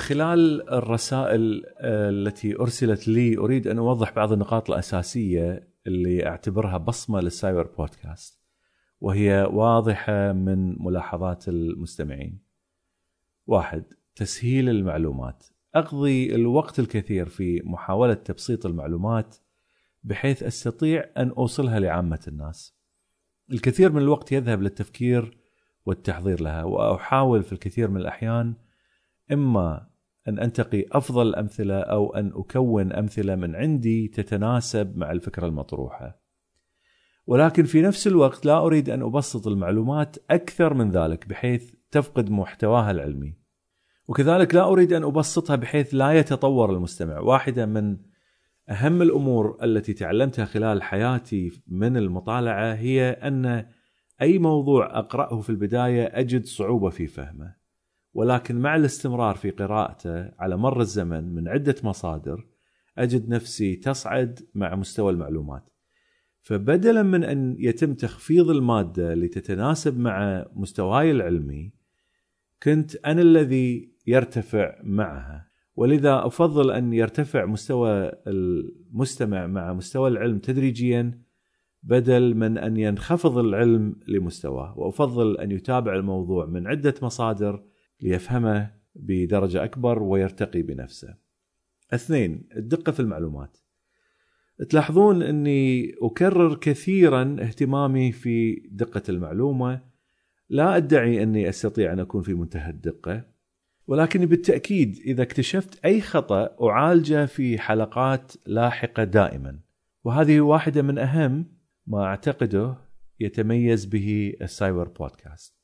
خلال 0.06 0.70
الرسائل 0.70 1.64
آه، 1.78 2.10
التي 2.10 2.60
أرسلت 2.60 3.08
لي 3.08 3.38
أريد 3.38 3.68
أن 3.68 3.78
أوضح 3.78 4.14
بعض 4.14 4.32
النقاط 4.32 4.70
الأساسية 4.70 5.68
اللي 5.88 6.28
أعتبرها 6.28 6.78
بصمة 6.78 7.22
للسايبر 7.22 7.68
بودكاست 7.78 8.42
وهي 9.02 9.50
واضحة 9.52 10.34
من 10.34 10.84
ملاحظات 10.84 11.48
المستمعين. 11.48 12.40
واحد 13.48 13.84
تسهيل 14.16 14.70
المعلومات 14.70 15.44
أقضي 15.76 16.36
الوقت 16.36 16.80
الكثير 16.80 17.30
في 17.30 17.62
محاولة 17.64 18.14
تبسيط 18.14 18.66
المعلومات 18.66 19.36
بحيث 20.04 20.44
أستطيع 20.44 21.06
أن 21.18 21.30
أوصلها 21.30 21.80
لعامة 21.80 22.24
الناس. 22.28 22.78
الكثير 23.52 23.92
من 23.92 24.02
الوقت 24.02 24.32
يذهب 24.32 24.62
للتفكير 24.62 25.38
والتحضير 25.86 26.42
لها 26.42 26.64
وأحاول 26.64 27.44
في 27.44 27.54
الكثير 27.54 27.90
من 27.90 27.98
الأحيان 27.98 28.54
إما 29.32 29.95
أن 30.28 30.40
أنتقي 30.40 30.86
أفضل 30.92 31.28
الامثله 31.28 31.80
أو 31.80 32.16
أن 32.16 32.32
أكون 32.36 32.94
أمثلة 32.94 33.36
من 33.36 33.56
عندي 33.56 34.08
تتناسب 34.08 34.98
مع 34.98 35.12
الفكرة 35.12 35.48
المطروحة. 35.48 36.22
ولكن 37.28 37.64
في 37.64 37.82
نفس 37.82 38.08
الوقت 38.08 38.46
لا 38.46 38.58
أريد 38.58 38.90
أن 38.90 39.02
أبسط 39.02 39.48
المعلومات 39.48 40.18
أكثر 40.30 40.74
من 40.74 40.92
ذلك 40.92 41.28
بحيث 41.28 41.74
تفقد 41.92 42.30
محتواها 42.30 42.92
العلمي. 42.92 43.38
وكذلك 44.08 44.56
لا 44.56 44.64
أريد 44.68 44.94
أن 44.94 45.04
أبسطها 45.04 45.56
بحيث 45.56 45.94
لا 45.94 46.12
يتطور 46.12 46.74
المستمع. 46.74 47.20
واحدة 47.20 47.66
من 47.66 47.98
أهم 48.70 49.02
الأمور 49.02 49.58
التي 49.64 49.94
تعلمتها 49.94 50.46
خلال 50.46 50.84
حياتي 50.84 51.52
من 51.68 51.98
المطالعة 51.98 52.74
هي 52.74 53.10
أن 53.10 53.66
أي 54.22 54.40
موضوع 54.40 55.00
أقرأه 55.00 55.42
في 55.42 55.50
البداية 55.50 56.06
أجد 56.06 56.46
صعوبة 56.46 56.90
في 56.90 57.08
فهمه. 57.08 57.65
ولكن 58.16 58.60
مع 58.60 58.76
الاستمرار 58.76 59.36
في 59.36 59.50
قراءته 59.50 60.32
على 60.40 60.58
مر 60.58 60.82
الزمن 60.82 61.36
من 61.36 61.48
عدة 61.48 61.76
مصادر 61.84 62.48
أجد 62.98 63.30
نفسي 63.30 63.76
تصعد 63.76 64.40
مع 64.54 64.76
مستوى 64.76 65.12
المعلومات. 65.12 65.70
فبدلا 66.42 67.04
من 67.04 67.24
أن 67.24 67.56
يتم 67.60 67.94
تخفيض 67.94 68.50
المادة 68.50 69.14
لتتناسب 69.14 70.00
مع 70.00 70.46
مستواي 70.54 71.12
العلمي 71.12 71.74
كنت 72.64 72.96
أنا 72.96 73.22
الذي 73.22 73.96
يرتفع 74.08 74.76
معها 74.84 75.48
ولذا 75.76 76.26
أفضل 76.26 76.72
أن 76.72 76.94
يرتفع 76.94 77.46
مستوى 77.46 78.12
المستمع 78.28 79.48
مع 79.48 79.74
مستوى 79.74 80.10
العلم 80.10 80.40
تدريجيا 80.40 81.22
بدل 81.84 82.36
من 82.36 82.58
أن 82.58 82.78
ينخفض 82.78 83.38
العلم 83.38 83.96
لمستواه 84.08 84.80
وأفضل 84.80 85.38
أن 85.38 85.52
يتابع 85.52 85.96
الموضوع 85.96 86.46
من 86.46 86.68
عدة 86.68 86.94
مصادر 87.02 87.64
ليفهمه 88.02 88.72
بدرجة 88.96 89.64
أكبر 89.64 90.04
ويرتقي 90.04 90.62
بنفسه. 90.62 91.16
اثنين 91.94 92.48
الدقة 92.58 92.92
في 92.92 93.00
المعلومات. 93.00 93.58
تلاحظون 94.70 95.24
أني 95.24 95.94
أكرر 96.02 96.56
كثيرا 96.56 97.36
اهتمامي 97.40 98.12
في 98.12 98.56
دقة 98.72 99.02
المعلومة. 99.10 99.82
لا 100.50 100.78
أدعي 100.78 101.24
أني 101.24 101.50
أستطيع 101.50 101.94
أن 101.94 102.00
أكون 102.00 102.22
في 102.22 102.34
منتهى 102.34 102.70
الدقة 102.70 103.36
ولكن 103.88 104.26
بالتأكيد 104.26 104.98
إذا 105.06 105.24
اكتشفت 105.24 105.86
أي 105.86 106.02
خطأ 106.02 106.56
أعالجه 106.62 107.26
في 107.26 107.60
حلقات 107.60 108.32
لاحقة 108.46 109.04
دائما. 109.04 109.60
وهذه 110.04 110.40
واحدة 110.40 110.82
من 110.82 110.98
أهم 110.98 111.46
ما 111.88 112.04
أعتقده 112.04 112.78
يتميز 113.20 113.86
به 113.86 114.34
السايبر 114.42 114.88
بودكاست. 114.88 115.55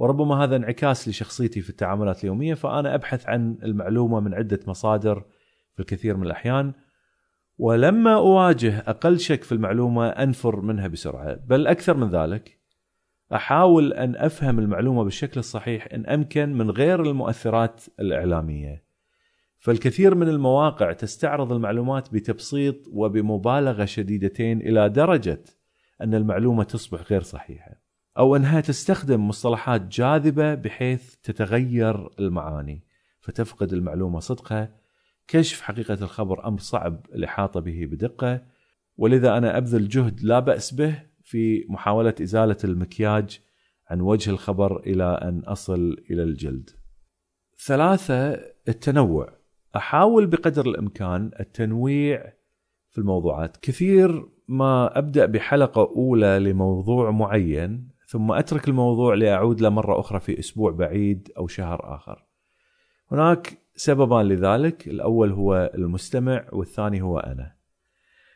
وربما 0.00 0.44
هذا 0.44 0.56
انعكاس 0.56 1.08
لشخصيتي 1.08 1.60
في 1.60 1.70
التعاملات 1.70 2.24
اليومية 2.24 2.54
فأنا 2.54 2.94
أبحث 2.94 3.28
عن 3.28 3.58
المعلومة 3.62 4.20
من 4.20 4.34
عدة 4.34 4.60
مصادر 4.66 5.24
في 5.74 5.80
الكثير 5.80 6.16
من 6.16 6.26
الأحيان 6.26 6.72
ولما 7.58 8.14
أواجه 8.14 8.78
أقل 8.78 9.18
شك 9.18 9.44
في 9.44 9.52
المعلومة 9.52 10.08
أنفر 10.08 10.60
منها 10.60 10.88
بسرعة. 10.88 11.34
بل 11.34 11.66
أكثر 11.66 11.96
من 11.96 12.10
ذلك 12.10 12.60
أحاول 13.34 13.92
أن 13.92 14.16
أفهم 14.16 14.58
المعلومة 14.58 15.04
بالشكل 15.04 15.40
الصحيح 15.40 15.88
إن 15.92 16.06
أمكن 16.06 16.52
من 16.52 16.70
غير 16.70 17.02
المؤثرات 17.02 17.84
الإعلامية. 18.00 18.84
فالكثير 19.58 20.14
من 20.14 20.28
المواقع 20.28 20.92
تستعرض 20.92 21.52
المعلومات 21.52 22.12
بتبسيط 22.12 22.76
وبمبالغة 22.92 23.84
شديدتين 23.84 24.60
إلى 24.60 24.88
درجة 24.88 25.44
أن 26.02 26.14
المعلومة 26.14 26.64
تصبح 26.64 27.02
غير 27.10 27.22
صحيحة. 27.22 27.79
أو 28.18 28.36
أنها 28.36 28.60
تستخدم 28.60 29.28
مصطلحات 29.28 29.80
جاذبة 29.80 30.54
بحيث 30.54 31.14
تتغير 31.22 32.08
المعاني 32.18 32.84
فتفقد 33.20 33.72
المعلومة 33.72 34.20
صدقها 34.20 34.80
كشف 35.28 35.60
حقيقة 35.60 35.94
الخبر 35.94 36.46
أمر 36.48 36.58
صعب 36.58 37.06
الإحاطة 37.14 37.60
به 37.60 37.86
بدقة. 37.86 38.42
ولذا 38.96 39.36
أنا 39.38 39.56
أبذل 39.56 39.88
جهد 39.88 40.20
لا 40.22 40.40
بأس 40.40 40.74
به 40.74 41.02
في 41.22 41.66
محاولة 41.68 42.14
إزالة 42.22 42.56
المكياج 42.64 43.40
عن 43.90 44.00
وجه 44.00 44.30
الخبر 44.30 44.80
إلى 44.80 45.04
أن 45.04 45.40
أصل 45.40 45.96
إلى 46.10 46.22
الجلد. 46.22 46.70
ثلاثة 47.66 48.32
التنوع. 48.68 49.32
أحاول 49.76 50.26
بقدر 50.26 50.66
الإمكان 50.66 51.30
التنويع 51.40 52.32
في 52.90 52.98
الموضوعات، 52.98 53.56
كثير 53.56 54.28
ما 54.48 54.98
أبدأ 54.98 55.26
بحلقة 55.26 55.82
أولى 55.96 56.38
لموضوع 56.38 57.10
معين 57.10 57.88
ثم 58.10 58.32
أترك 58.32 58.68
الموضوع 58.68 59.14
لأعود 59.14 59.60
له 59.60 59.68
مرة 59.68 60.00
أخرى 60.00 60.20
في 60.20 60.38
أسبوع 60.38 60.70
بعيد 60.70 61.32
أو 61.38 61.46
شهر 61.46 61.94
آخر. 61.94 62.24
هناك 63.12 63.58
سببان 63.74 64.28
لذلك، 64.28 64.88
الأول 64.88 65.32
هو 65.32 65.70
المستمع 65.74 66.44
والثاني 66.52 67.02
هو 67.02 67.18
أنا. 67.18 67.52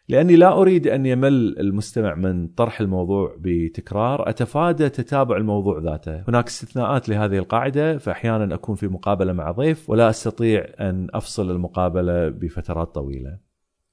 لأني 0.09 0.37
لا 0.37 0.53
أريد 0.53 0.87
أن 0.87 1.07
يمل 1.07 1.59
المستمع 1.59 2.15
من 2.15 2.49
طرح 2.49 2.81
الموضوع 2.81 3.37
بتكرار، 3.41 4.29
أتفادى 4.29 4.89
تتابع 4.89 5.37
الموضوع 5.37 5.79
ذاته. 5.79 6.25
هناك 6.29 6.47
استثناءات 6.47 7.09
لهذه 7.09 7.39
القاعدة، 7.39 7.99
فاحيانا 7.99 8.55
أكون 8.55 8.75
في 8.75 8.89
مقابلة 8.89 9.33
مع 9.33 9.51
ضيف 9.51 9.91
ولا 9.91 10.11
أستطيع 10.11 10.67
أن 10.81 11.09
أفصل 11.15 11.51
المقابلة 11.51 12.29
بفترات 12.29 12.95
طويلة. 12.95 13.39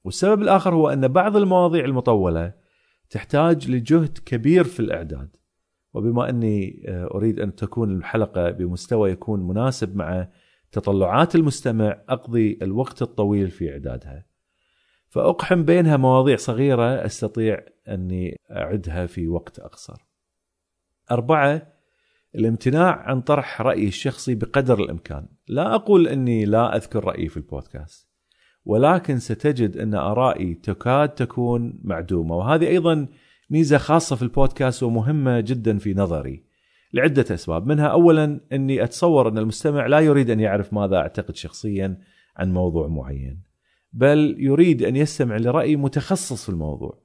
والسبب 0.04 0.42
الآخر 0.42 0.74
هو 0.74 0.88
أن 0.88 1.08
بعض 1.08 1.36
المواضيع 1.36 1.84
المطولة 1.84 2.52
تحتاج 3.10 3.70
لجهد 3.70 4.18
كبير 4.26 4.64
في 4.64 4.80
الإعداد. 4.80 5.41
وبما 5.94 6.28
أني 6.28 6.84
آه، 6.88 7.04
أريد 7.14 7.40
أن 7.40 7.54
تكون 7.54 7.96
الحلقة 7.96 8.50
بمستوى 8.50 9.10
يكون 9.10 9.48
مناسب 9.48 9.96
مع 9.96 10.28
تطلعات 10.72 11.34
المستمع 11.34 12.02
أقضي 12.08 12.58
الوقت 12.62 13.02
الطويل 13.02 13.50
في 13.50 13.72
إعدادها. 13.72 14.26
فأقحم 15.08 15.64
بينها 15.64 15.96
مواضيع 15.96 16.36
صغيرة 16.36 17.06
أستطيع 17.06 17.60
أني 17.88 18.36
أعدها 18.50 19.06
في 19.06 19.28
وقت 19.28 19.58
أقصر. 19.58 20.06
أربعة 21.10 21.72
الامتناع 22.34 22.90
عن 22.90 23.20
طرح 23.20 23.62
رأيي 23.62 23.88
الشخصي 23.88 24.34
بقدر 24.34 24.78
الإمكان. 24.78 25.28
لا 25.48 25.74
أقول 25.74 26.08
أني 26.08 26.44
لا 26.44 26.76
أذكر 26.76 27.04
رأيي 27.04 27.28
في 27.28 27.36
البودكاست. 27.36 28.12
ولكن 28.64 29.18
ستجد 29.18 29.76
أن 29.76 29.94
آرائي 29.94 30.54
تكاد 30.54 31.08
تكون 31.08 31.80
معدومة 31.84 32.36
وهذه 32.36 32.68
أيضا 32.68 33.08
ميزة 33.52 33.78
خاصة 33.78 34.16
في 34.16 34.22
البودكاست 34.22 34.82
ومهمة 34.82 35.40
جدا 35.40 35.78
في 35.78 35.94
نظري. 35.94 36.44
لعدة 36.92 37.34
أسباب. 37.34 37.66
منها 37.66 37.86
اولا 37.86 38.40
أني 38.52 38.84
أتصور 38.84 39.28
أن 39.28 39.38
المستمع 39.38 39.86
لا 39.86 40.00
يريد 40.00 40.30
أن 40.30 40.40
يعرف 40.40 40.72
ماذا 40.72 40.96
أعتقد 40.96 41.36
شخصيا 41.36 41.98
عن 42.36 42.52
موضوع 42.52 42.88
معين 42.88 43.42
بل 43.92 44.36
يريد 44.38 44.82
أن 44.82 44.96
يستمع 44.96 45.36
لرأي 45.36 45.76
متخصص 45.76 46.42
في 46.44 46.48
الموضوع. 46.48 47.02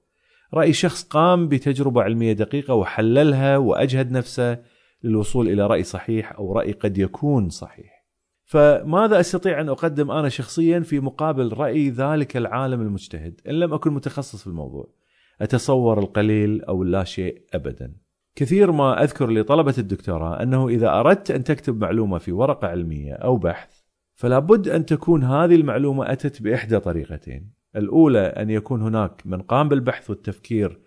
رأي 0.54 0.74
شخص 0.74 1.04
قام 1.04 1.48
بتجربة 1.48 2.02
علمية 2.02 2.34
دقيقة 2.34 2.74
وحللها 2.74 3.58
وأجهد 3.58 4.12
نفسه 4.12 4.60
للوصول 5.04 5.48
إلى 5.48 5.68
رأي 5.68 5.84
صحيح 5.84 6.32
أو 6.32 6.54
رأي 6.54 6.72
قد 6.72 6.98
يكون 6.98 7.50
صحيح. 7.50 8.06
فماذا 8.46 9.20
أستطيع 9.20 9.62
أن 9.62 9.70
أقدم 9.70 10.12
أنا 10.12 10.30
شخصيا 10.30 10.80
في 10.80 11.00
مقابل 11.00 11.54
رأي 11.54 11.90
ذلك 11.90 12.38
العالم 12.38 12.82
المجتهد 12.82 13.42
إن 13.50 13.54
لم 13.54 13.74
أكن 13.74 13.94
متخصص 13.94 14.42
في 14.42 14.48
الموضوع؟ 14.48 14.98
أتصور 15.42 16.00
القليل 16.00 16.64
أو 16.64 16.84
لا 16.84 17.04
شيء 17.04 17.42
ابدا. 17.54 17.96
كثير 18.36 18.72
ما 18.72 19.04
أذكر 19.04 19.30
لطلبة 19.30 19.74
الدكتوراه 19.78 20.44
أنه 20.44 20.68
إذا 20.68 20.90
أردت 20.90 21.32
أن 21.32 21.44
تكتب 21.44 21.82
معلومة 21.82 22.18
في 22.18 22.32
ورقة 22.32 22.68
علمية 22.68 23.14
أو 23.14 23.38
بحث 23.38 23.82
فلا 24.16 24.40
بد 24.40 24.68
أن 24.68 24.86
تكون 24.86 25.24
هذه 25.24 25.56
المعلومة 25.56 26.12
أتت 26.12 26.42
بإحدى 26.42 26.80
طريقتين. 26.80 27.52
الأولى 27.76 28.20
أن 28.20 28.50
يكون 28.50 28.82
هناك 28.82 29.22
من 29.26 29.42
قام 29.42 29.70
بالبحث 29.70 30.10
والتفكير 30.10 30.80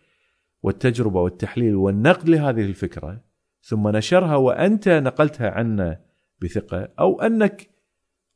والتجربة 0.62 1.20
والتحليل 1.20 1.76
والنقد 1.76 2.28
لهذه 2.28 2.64
الفكرة 2.64 3.20
ثم 3.62 3.88
نشرها 3.88 4.36
وأنت 4.36 4.88
نقلتها 4.88 5.50
عنا 5.50 6.00
بثقة 6.42 6.88
أو 7.00 7.20
أنك 7.20 7.70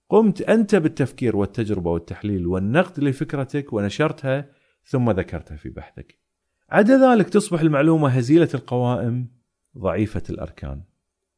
قمت 0.09 0.43
أنت 0.43 0.75
بالتفكير 0.75 1.37
والتجربة 1.37 1.91
والتحليل 1.91 2.47
والنقد 2.47 3.01
لفكرتك 3.01 3.73
ونشرتها 3.73 4.47
ثم 4.85 5.11
ذكرتها 5.11 5.57
في 5.57 5.69
بحثك. 5.69 6.19
عدا 6.71 7.13
ذلك 7.13 7.29
تصبح 7.29 7.61
المعلومة 7.61 8.09
هزيلة 8.09 8.49
القوائم 8.55 9.29
ضعيفة 9.79 10.23
الأركان. 10.31 10.83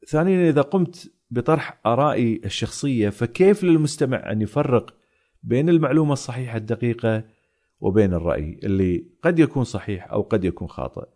ثانيا 0.09 0.51
إذا 0.51 0.63
قمت 0.63 1.13
بطرح 1.31 1.81
ارائي 1.87 2.41
الشخصية 2.45 3.09
فكيف 3.09 3.65
للمستمع 3.65 4.33
أن 4.33 4.43
يفرق 4.43 4.95
بين 5.43 5.69
المعلومة 5.69 6.13
الصحيحة 6.13 6.57
الدقيقة 6.57 7.25
وبين 7.81 8.15
الرأي 8.15 8.61
اللي 8.65 9.07
قد 9.23 9.39
يكون 9.39 9.65
صحيح 9.65 10.13
أو 10.13 10.23
قد 10.23 10.45
يكون 10.45 10.69
خاطئ. 10.69 11.07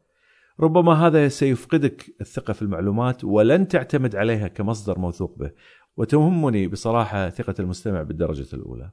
ربما 0.60 0.92
هذا 0.92 1.28
سيفقدك 1.28 2.14
الثقة 2.20 2.52
في 2.52 2.62
المعلومات 2.62 3.24
ولن 3.24 3.68
تعتمد 3.68 4.16
عليها 4.16 4.48
كمصدر 4.48 4.98
موثوق 4.98 5.38
به 5.38 5.50
وتهمني 5.96 6.68
بصراحة 6.68 7.30
ثقة 7.30 7.54
المستمع 7.58 8.02
بالدرجة 8.02 8.56
الأولى. 8.56 8.90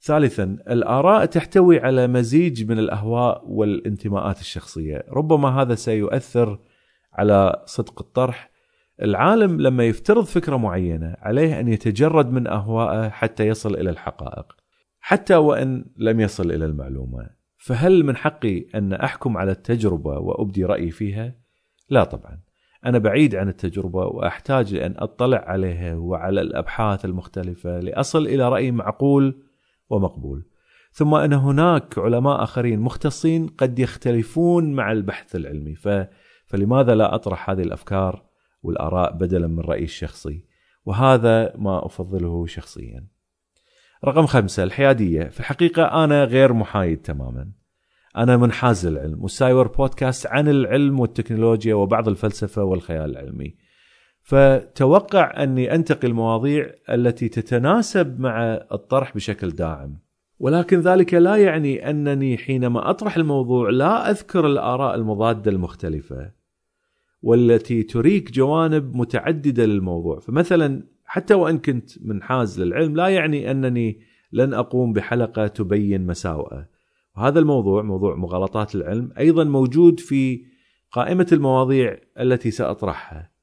ثالثا 0.00 0.44
الآراء 0.44 1.24
تحتوي 1.24 1.80
على 1.80 2.06
مزيج 2.06 2.70
من 2.70 2.78
الأهواء 2.78 3.42
والانتماءات 3.46 4.40
الشخصية، 4.40 5.04
ربما 5.10 5.48
هذا 5.48 5.74
سيؤثر 5.74 6.58
على 7.12 7.62
صدق 7.66 8.00
الطرح. 8.00 8.50
العالم 9.02 9.60
لما 9.60 9.84
يفترض 9.84 10.24
فكرة 10.24 10.56
معينة 10.56 11.16
عليه 11.18 11.60
أن 11.60 11.68
يتجرد 11.68 12.32
من 12.32 12.46
أهوائه 12.46 13.08
حتى 13.08 13.46
يصل 13.46 13.74
إلى 13.74 13.90
الحقائق. 13.90 14.56
حتى 15.00 15.36
وإن 15.36 15.84
لم 15.96 16.20
يصل 16.20 16.50
إلى 16.50 16.64
المعلومة. 16.64 17.30
فهل 17.56 18.04
من 18.04 18.16
حقي 18.16 18.66
أن 18.74 18.92
أحكم 18.92 19.36
على 19.36 19.52
التجربة 19.52 20.18
وأبدي 20.18 20.64
رأيي 20.64 20.90
فيها؟ 20.90 21.34
لا 21.90 22.04
طبعا. 22.04 22.40
أنا 22.86 22.98
بعيد 22.98 23.34
عن 23.34 23.48
التجربة 23.48 24.06
وأحتاج 24.06 24.74
أن 24.74 24.94
أطلع 24.98 25.38
عليها 25.38 25.94
وعلى 25.94 26.40
الأبحاث 26.40 27.04
المختلفة 27.04 27.80
لأصل 27.80 28.26
إلى 28.26 28.48
رأي 28.48 28.70
معقول 28.70 29.45
ومقبول. 29.88 30.46
ثم 30.92 31.14
أن 31.14 31.32
هناك 31.32 31.98
علماء 31.98 32.42
آخرين 32.42 32.80
مختصين 32.80 33.46
قد 33.46 33.78
يختلفون 33.78 34.72
مع 34.72 34.92
البحث 34.92 35.36
العلمي 35.36 35.74
ف... 35.74 35.88
فلماذا 36.46 36.94
لا 36.94 37.14
أطرح 37.14 37.50
هذه 37.50 37.62
الأفكار 37.62 38.24
والآراء 38.62 39.12
بدلا 39.12 39.46
من 39.46 39.60
رايي 39.60 39.84
الشخصي؟ 39.84 40.44
وهذا 40.84 41.52
ما 41.56 41.86
أفضله 41.86 42.46
شخصيا. 42.46 43.06
رقم 44.04 44.26
خمسة 44.26 44.62
الحيادية 44.62 45.24
في 45.24 45.40
الحقيقة 45.40 46.04
أنا 46.04 46.24
غير 46.24 46.52
محايد 46.52 47.02
تماما 47.02 47.52
أنا 48.16 48.36
منحاز 48.36 48.86
للعلم 48.86 49.22
والسايور 49.22 49.68
بودكاست 49.68 50.26
عن 50.26 50.48
العلم 50.48 51.00
والتكنولوجيا 51.00 51.74
وبعض 51.74 52.08
الفلسفة 52.08 52.64
والخيال 52.64 53.10
العلمي 53.10 53.56
فتوقع 54.26 55.42
أني 55.42 55.74
أنتقي 55.74 56.08
المواضيع 56.08 56.70
التي 56.90 57.28
تتناسب 57.28 58.20
مع 58.20 58.42
الطرح 58.72 59.14
بشكل 59.14 59.50
داعم 59.50 59.98
ولكن 60.38 60.80
ذلك 60.80 61.14
لا 61.14 61.36
يعني 61.36 61.90
أنني 61.90 62.36
حينما 62.36 62.90
أطرح 62.90 63.16
الموضوع 63.16 63.70
لا 63.70 64.10
أذكر 64.10 64.46
الآراء 64.46 64.94
المضادة 64.94 65.50
المختلفة 65.50 66.30
والتي 67.22 67.82
تريك 67.82 68.32
جوانب 68.32 68.96
متعددة 68.96 69.64
للموضوع 69.64 70.20
فمثلا 70.20 70.82
حتى 71.04 71.34
وإن 71.34 71.58
كنت 71.58 71.90
منحاز 72.02 72.60
للعلم 72.60 72.96
لا 72.96 73.08
يعني 73.08 73.50
أنني 73.50 74.00
لن 74.32 74.54
أقوم 74.54 74.92
بحلقة 74.92 75.46
تبين 75.46 76.06
مساوئه. 76.06 76.68
وهذا 77.16 77.38
الموضوع 77.38 77.82
موضوع 77.82 78.16
مغالطات 78.16 78.74
العلم 78.74 79.12
أيضا 79.18 79.44
موجود 79.44 80.00
في 80.00 80.44
قائمة 80.92 81.26
المواضيع 81.32 81.98
التي 82.20 82.50
سأطرحها. 82.50 83.35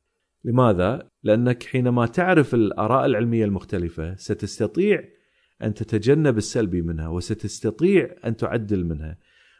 لماذا؟ 0.44 1.10
لأنك 1.24 1.64
حينما 1.64 2.06
تعرف 2.06 2.54
الآراء 2.54 3.06
العلمية 3.06 3.46
المختلفة 3.46 4.16
ستستطيع 4.16 5.04
أن 5.64 5.74
تتجنب 5.74 6.38
السلبي 6.38 6.82
منها 6.82 7.08
وستستطيع 7.08 8.16
أن 8.26 8.36
تعدل 8.36 8.86
منها 8.86 9.18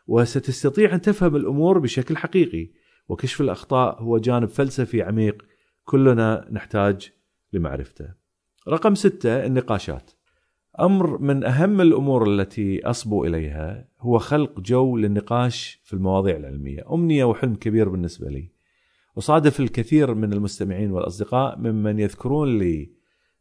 وستستطيع 0.08 0.96
أن 0.96 1.02
تفهم 1.02 1.36
الأمور 1.36 1.80
بشكل 1.80 2.18
حقيقي 2.18 2.72
وكشف 3.08 3.42
الأخطاء 3.42 4.02
هو 4.02 4.18
جانب 4.18 4.50
فلسفي 4.50 5.02
عميق 5.02 5.46
كلنا 5.84 6.48
نحتاج 6.52 7.12
لمعرفته. 7.54 8.14
رقم 8.68 8.96
ستة 8.96 9.46
النقاشات. 9.46 10.12
أمر 10.80 11.18
من 11.18 11.44
أهم 11.44 11.82
الأمور 11.82 12.30
التي 12.34 12.86
أصبو 12.86 13.26
إليها 13.26 13.88
هو 14.00 14.20
خلق 14.20 14.60
جو 14.60 14.98
للنقاش 14.98 15.82
في 15.84 15.94
المواضيع 15.94 16.36
العلمية 16.36 16.94
أمنية 16.94 17.24
وحلم 17.24 17.56
كبير 17.56 17.90
بالنسبة 17.90 18.30
لي 18.30 18.53
أصادف 19.18 19.60
الكثير 19.60 20.14
من 20.14 20.34
المستمعين 20.34 20.92
والأصدقاء 20.92 21.60
ممن 21.60 22.00
يذكرون 22.00 22.58
لي 22.58 22.92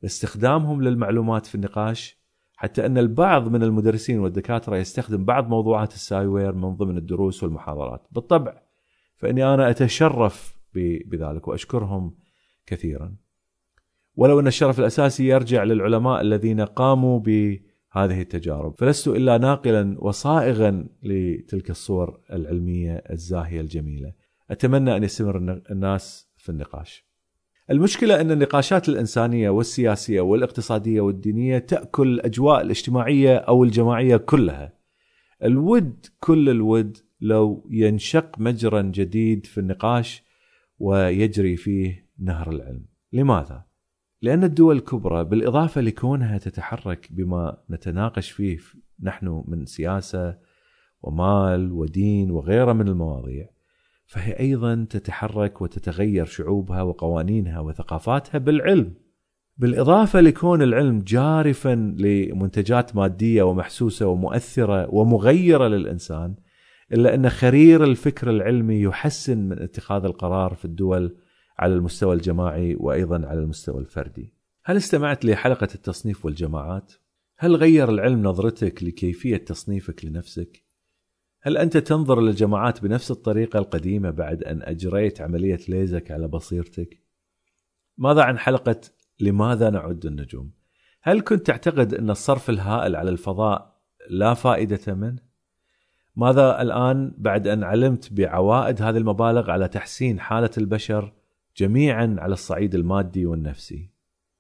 استخدامهم 0.05 0.83
للمعلومات 0.83 1.47
في 1.47 1.55
النقاش 1.55 2.23
حتى 2.57 2.87
أن 2.87 2.99
البعض 2.99 3.49
من 3.49 3.63
المدرسين 3.63 4.19
والدكاترة 4.19 4.77
يستخدم 4.77 5.25
بعض 5.25 5.49
موضوعات 5.49 5.95
السايوير 5.95 6.53
من 6.55 6.77
ضمن 6.77 6.97
الدروس 6.97 7.43
والمحاضرات. 7.43 8.07
بالطبع 8.11 8.63
فإني 9.17 9.55
أنا 9.55 9.71
أتشرف 9.71 10.57
بذلك 11.07 11.49
وأشكرهم 11.49 12.15
كثيرا. 12.67 13.17
ولو 14.17 14.41
أن 14.41 14.47
الشرف 14.47 14.81
الأساسي 14.81 15.27
يرجع 15.27 15.65
للعلماء 15.65 16.21
الذين 16.21 16.61
قاموا 16.61 17.21
بهذه 17.21 18.21
التجارب 18.21 18.75
فلست 18.79 19.09
إلا 19.09 19.39
ناقلا 19.39 19.97
وصائغا 19.99 20.87
لتلك 21.03 21.71
الصور 21.71 22.21
العلمية 22.33 22.93
الزاهية 23.11 23.61
الجميلة. 23.61 24.13
أتمنى 24.51 24.97
أن 24.97 25.05
يستمر 25.05 25.63
الناس 25.71 26.29
في 26.37 26.49
النقاش. 26.49 27.07
المشكلة 27.71 28.21
أن 28.21 28.31
النقاشات 28.31 28.89
الإنسانية 28.89 29.51
والسياسية 29.51 30.21
والاقتصادية 30.21 31.01
والدينية 31.01 31.59
تأكل 31.59 32.09
الأجواء 32.09 32.61
الاجتماعية 32.61 33.37
أو 33.37 33.65
الجماعية 33.65 34.17
كلها. 34.17 34.73
الود 35.45 36.07
كل 36.21 36.49
الود 36.49 36.99
لو 37.21 37.69
ينشق 37.71 38.39
مجرى 38.39 38.91
جديد 38.91 39.47
في 39.47 39.59
النقاش 39.59 40.25
ويجري 40.79 41.57
فيه 41.57 42.09
نهر 42.19 42.51
العلم. 42.51 42.85
لماذا؟ 43.13 43.65
لأن 44.23 44.45
الدول 44.45 44.77
الكبرى 44.77 45.25
بالإضافة 45.25 45.81
لكونها 45.81 46.39
تتحرك 46.39 47.09
بما 47.11 47.57
نتناقش 47.71 48.31
فيه 48.31 48.59
نحن 49.03 49.45
من 49.49 49.67
سياسة 49.67 50.39
ومال 51.03 51.73
ودين 51.73 52.31
وغيرها 52.31 52.73
من 52.73 52.89
المواضيع 52.89 53.49
فهي 54.13 54.41
أيضا 54.41 54.87
تتحرك 54.91 55.63
وتتغير 55.63 56.25
شعوبها 56.25 56.83
وقوانينها 56.83 57.61
وثقافاتها 57.61 58.39
بالعلم 58.39 58.95
بالإضافة 59.57 60.21
لكون 60.21 60.63
العلم 60.63 60.99
جارفا 60.99 61.75
لمنتجات 61.99 62.97
مادية 62.97 63.43
ومحسوسة 63.43 64.07
ومؤثرة 64.07 64.95
ومغيرة 64.95 65.69
للإنسان 65.69 66.35
إلا 66.93 67.15
أن 67.15 67.29
خرير 67.31 67.85
الفكر 67.85 68.31
العلمي 68.31 68.81
يحسن 68.81 69.39
من 69.39 69.63
اتخاذ 69.63 70.05
القرار 70.05 70.55
في 70.55 70.65
الدول 70.65 71.17
على 71.59 71.75
المستوى 71.75 72.15
الجماعي 72.15 72.77
وأيضا 72.81 73.27
على 73.27 73.41
المستوى 73.41 73.81
الفردي 73.81 74.35
هل 74.65 74.77
استمعت 74.77 75.25
لحلقة 75.25 75.69
التصنيف 75.75 76.25
والجماعات؟ 76.25 76.93
هل 77.39 77.57
غير 77.57 77.89
العلم 77.89 78.23
نظرتك 78.23 78.83
لكيفية 78.83 79.37
تصنيفك 79.37 80.05
لنفسك؟ 80.05 80.72
هل 81.45 81.57
أنت 81.57 81.77
تنظر 81.77 82.21
للجماعات 82.21 82.83
بنفس 82.83 83.11
الطريقة 83.11 83.59
القديمة 83.59 84.11
بعد 84.11 84.43
أن 84.43 84.63
أجريت 84.63 85.21
عملية 85.21 85.61
ليزك 85.69 86.11
على 86.11 86.29
بصيرتك؟ 86.29 86.99
ماذا 87.99 88.23
عن 88.23 88.39
حلقة 88.39 88.81
لماذا 89.21 89.71
نعد 89.71 90.07
النجوم؟ 90.07 90.51
هل 91.03 91.21
كنت 91.21 91.47
تعتقد 91.47 91.95
أن 91.95 92.11
الصرف 92.11 92.51
الهائل 92.51 92.97
على 92.97 93.11
الفضاء 93.11 93.81
لا 94.11 94.35
فائدة 94.35 94.95
منه؟ 94.95 95.19
ماذا 96.17 96.63
الآن 96.63 97.15
بعد 97.19 97.49
أن 97.49 97.65
علمت 97.65 98.13
بعوائد 98.13 98.83
هذه 98.83 98.97
المبالغ 98.97 99.51
على 99.51 99.69
تحسين 99.69 100.21
حالة 100.21 100.51
البشر 100.59 101.13
جميعا 101.57 102.17
على 102.19 102.33
الصعيد 102.33 102.75
المادي 102.75 103.27
والنفسي؟ 103.27 103.91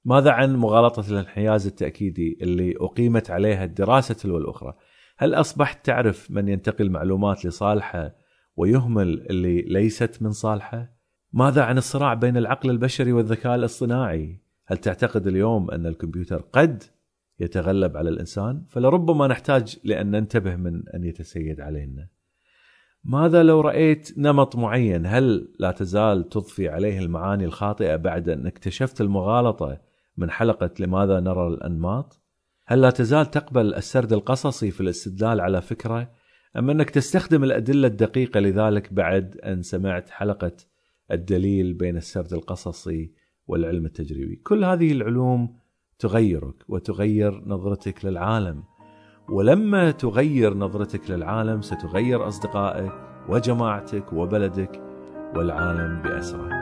ماذا 0.05 0.31
عن 0.31 0.57
مغالطة 0.57 1.11
الانحياز 1.11 1.67
التأكيدي 1.67 2.39
اللي 2.43 2.75
أقيمت 2.81 3.31
عليها 3.31 3.65
الدراسة 3.65 4.15
تلو 4.15 4.39
الأخرى؟ 4.39 4.75
هل 5.23 5.35
أصبحت 5.35 5.87
تعرف 5.87 6.31
من 6.31 6.49
ينتقل 6.49 6.91
معلومات 6.91 7.45
لصالحه 7.45 8.15
ويهمل 8.57 9.27
اللي 9.31 9.63
ليست 9.63 10.23
من 10.23 10.31
صالحه؟ 10.31 10.97
ماذا 11.33 11.63
عن 11.63 11.79
الصراع 11.79 12.15
بين 12.15 12.37
العقل 12.37 12.71
البشري 12.71 13.13
والذكاء 13.13 13.55
الاصطناعي؟ 13.55 14.43
هل 14.67 14.77
تعتقد 14.77 15.27
اليوم 15.27 15.71
أن 15.71 15.87
الكمبيوتر 15.87 16.41
قد 16.53 16.83
يتغلب 17.41 17.97
على 17.97 18.11
الإنسان؟ 18.11 18.65
فلربما 18.69 19.27
نحتاج 19.27 19.79
لأن 19.85 20.11
ننتبه 20.11 20.57
من 20.57 20.89
أن 20.95 21.05
يتسيد 21.05 21.61
علينا. 21.61 22.09
ماذا 23.05 23.43
لو 23.43 23.61
رأيت 23.61 24.19
نمط 24.19 24.57
معين 24.57 25.07
هل 25.07 25.55
لا 25.59 25.71
تزال 25.71 26.29
تضفي 26.29 26.69
عليه 26.69 26.99
المعاني 26.99 27.45
الخاطئة 27.45 27.97
بعد 27.97 28.29
أن 28.29 28.47
اكتشفت 28.47 29.01
المغالطة 29.01 29.81
من 30.17 30.31
حلقة 30.31 30.71
لماذا 30.81 31.21
نرى 31.21 31.49
الأنماط؟ 31.49 32.22
هل 32.73 32.81
لا 32.81 32.91
تزال 32.91 33.31
تقبل 33.31 33.75
السرد 33.75 34.13
القصصي 34.13 34.71
في 34.71 34.81
الاستدلال 34.81 35.41
على 35.41 35.63
فكرة؟ 35.63 36.11
أم 36.59 36.71
أنك 36.71 36.91
تستخدم 36.91 37.45
الأدلة 37.45 37.89
الدقيقة 37.89 38.41
لذلك 38.41 38.93
بعد 38.93 39.37
أن 39.37 39.63
سمعت 39.63 40.11
حلقة 40.11 40.53
الدليل 41.11 41.73
بين 41.73 41.97
السرد 41.97 42.33
القصصي 42.33 43.13
والعلم 43.47 43.87
التجريبي؟ 43.87 44.37
كل 44.37 44.65
هذه 44.65 44.93
العلوم 44.93 45.57
تغيرك 45.99 46.55
وتغير 46.69 47.43
نظرتك 47.47 48.05
للعالم. 48.05 48.63
ولما 49.29 49.91
تغير 49.91 50.55
نظرتك 50.55 51.11
للعالم 51.11 51.61
ستغير 51.63 52.29
أصدقائك 52.29 52.93
وجماعتك 53.29 54.13
وبلدك 54.13 54.81
والعالم 55.37 56.03
بأسره 56.03 56.62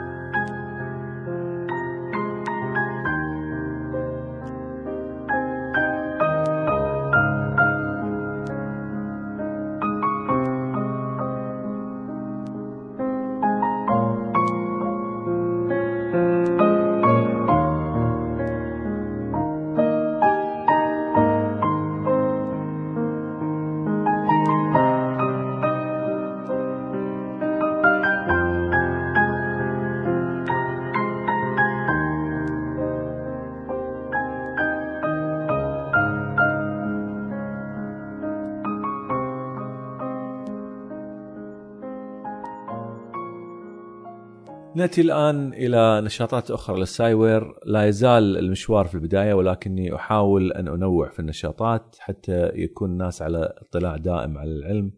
ناتي 44.81 45.01
الآن 45.01 45.53
إلى 45.53 46.01
نشاطات 46.01 46.51
أخرى 46.51 46.79
للسايوير. 46.79 47.55
لا 47.65 47.85
يزال 47.85 48.37
المشوار 48.37 48.85
في 48.85 48.95
البداية 48.95 49.33
ولكني 49.33 49.95
أحاول 49.95 50.51
أن 50.51 50.67
أنوع 50.67 51.09
في 51.09 51.19
النشاطات 51.19 51.95
حتى 51.99 52.51
يكون 52.55 52.91
الناس 52.91 53.21
على 53.21 53.53
اطلاع 53.57 53.97
دائم 53.97 54.37
على 54.37 54.51
العلم. 54.51 54.91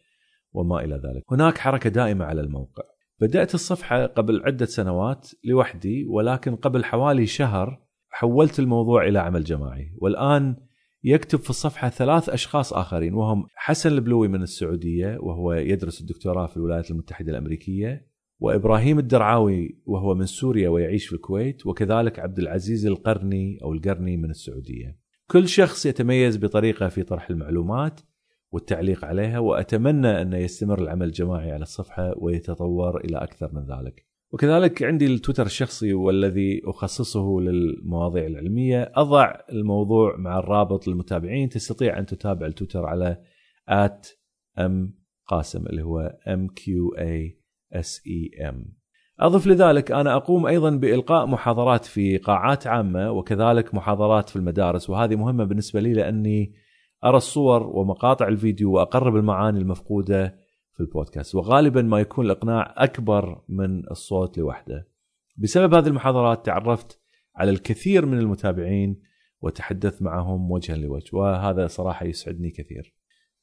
وما 0.53 0.83
إلى 0.83 0.95
ذلك. 0.95 1.23
هناك 1.31 1.57
حركة 1.57 1.89
دائمة 1.89 2.25
على 2.25 2.41
الموقع. 2.41 2.83
بدأت 3.21 3.53
الصفحة 3.53 4.05
قبل 4.05 4.41
عدة 4.45 4.65
سنوات 4.65 5.31
لوحدي 5.43 6.05
ولكن 6.09 6.55
قبل 6.55 6.83
حوالي 6.83 7.25
شهر 7.25 7.79
حولت 8.09 8.59
الموضوع 8.59 9.07
إلى 9.07 9.19
عمل 9.19 9.43
جماعي 9.43 9.93
والآن 9.97 10.55
يكتب 11.03 11.39
في 11.39 11.49
الصفحة 11.49 11.89
ثلاث 11.89 12.29
أشخاص 12.29 12.73
آخرين 12.73 13.13
وهم 13.13 13.45
حسن 13.55 13.91
البلوي 13.91 14.27
من 14.27 14.41
السعودية 14.41 15.17
وهو 15.19 15.53
يدرس 15.53 16.01
الدكتوراه 16.01 16.47
في 16.47 16.57
الولايات 16.57 16.91
المتحدة 16.91 17.31
الأمريكية 17.31 18.09
وإبراهيم 18.39 18.99
الدرعاوي 18.99 19.81
وهو 19.85 20.15
من 20.15 20.25
سوريا 20.25 20.69
ويعيش 20.69 21.07
في 21.07 21.13
الكويت 21.13 21.65
وكذلك 21.65 22.19
عبد 22.19 22.39
العزيز 22.39 22.85
القرني 22.85 23.59
أو 23.63 23.73
القرني 23.73 24.17
من 24.17 24.29
السعودية. 24.29 24.98
كل 25.31 25.47
شخص 25.47 25.85
يتميز 25.85 26.37
بطريقة 26.37 26.87
في 26.87 27.03
طرح 27.03 27.29
المعلومات 27.29 28.01
والتعليق 28.51 29.05
عليها 29.05 29.39
وأتمنى 29.39 30.21
أن 30.21 30.33
يستمر 30.33 30.81
العمل 30.81 31.07
الجماعي 31.07 31.51
على 31.51 31.63
الصفحة 31.63 32.13
ويتطور 32.17 32.97
إلى 32.97 33.17
أكثر 33.17 33.53
من 33.53 33.61
ذلك. 33.61 34.05
وكذلك 34.31 34.83
عندي 34.83 35.05
التويتر 35.05 35.45
الشخصي 35.45 35.93
والذي 35.93 36.61
أخصصه 36.65 37.39
للمواضيع 37.39 38.25
العلمية. 38.25 38.91
أضع 38.95 39.33
الموضوع 39.51 40.17
مع 40.17 40.39
الرابط 40.39 40.87
للمتابعين. 40.87 41.49
تستطيع 41.49 41.99
أن 41.99 42.05
تتابع 42.05 42.45
التويتر 42.45 42.85
على 42.85 43.21
M 44.59 44.93
قاسم 45.25 45.65
اللي 45.65 45.81
هو 45.83 45.99
M 46.27 46.47
Q 46.47 46.89
A 46.89 47.39
S 47.73 48.01
E 48.07 48.49
M 48.49 48.78
أضف 49.19 49.47
لذلك 49.47 49.91
أنا 49.91 50.15
أقوم 50.15 50.45
أيضا 50.45 50.69
بإلقاء 50.69 51.25
محاضرات 51.25 51.85
في 51.85 52.17
قاعات 52.17 52.67
عامة 52.67 53.11
وكذلك 53.11 53.75
محاضرات 53.75 54.29
في 54.29 54.35
المدارس 54.35 54.89
وهذه 54.89 55.15
مهمة 55.15 55.43
بالنسبة 55.43 55.79
لي 55.79 55.93
لأني 55.93 56.53
أرى 57.03 57.17
الصور 57.17 57.67
ومقاطع 57.67 58.27
الفيديو 58.27 58.71
وأقرب 58.71 59.15
المعاني 59.15 59.59
المفقودة 59.59 60.39
في 60.73 60.79
البودكاست 60.79 61.35
وغالبا 61.35 61.81
ما 61.81 61.99
يكون 61.99 62.25
الإقناع 62.25 62.73
أكبر 62.77 63.41
من 63.49 63.89
الصوت 63.91 64.37
لوحده. 64.37 64.87
بسبب 65.37 65.73
هذه 65.73 65.87
المحاضرات 65.87 66.45
تعرفت 66.45 66.99
على 67.35 67.51
الكثير 67.51 68.05
من 68.05 68.19
المتابعين 68.19 69.01
وتحدثت 69.41 70.01
معهم 70.01 70.51
وجها 70.51 70.75
لوجه 70.75 71.15
وهذا 71.17 71.67
صراحة 71.67 72.05
يسعدني 72.05 72.51
كثير. 72.51 72.95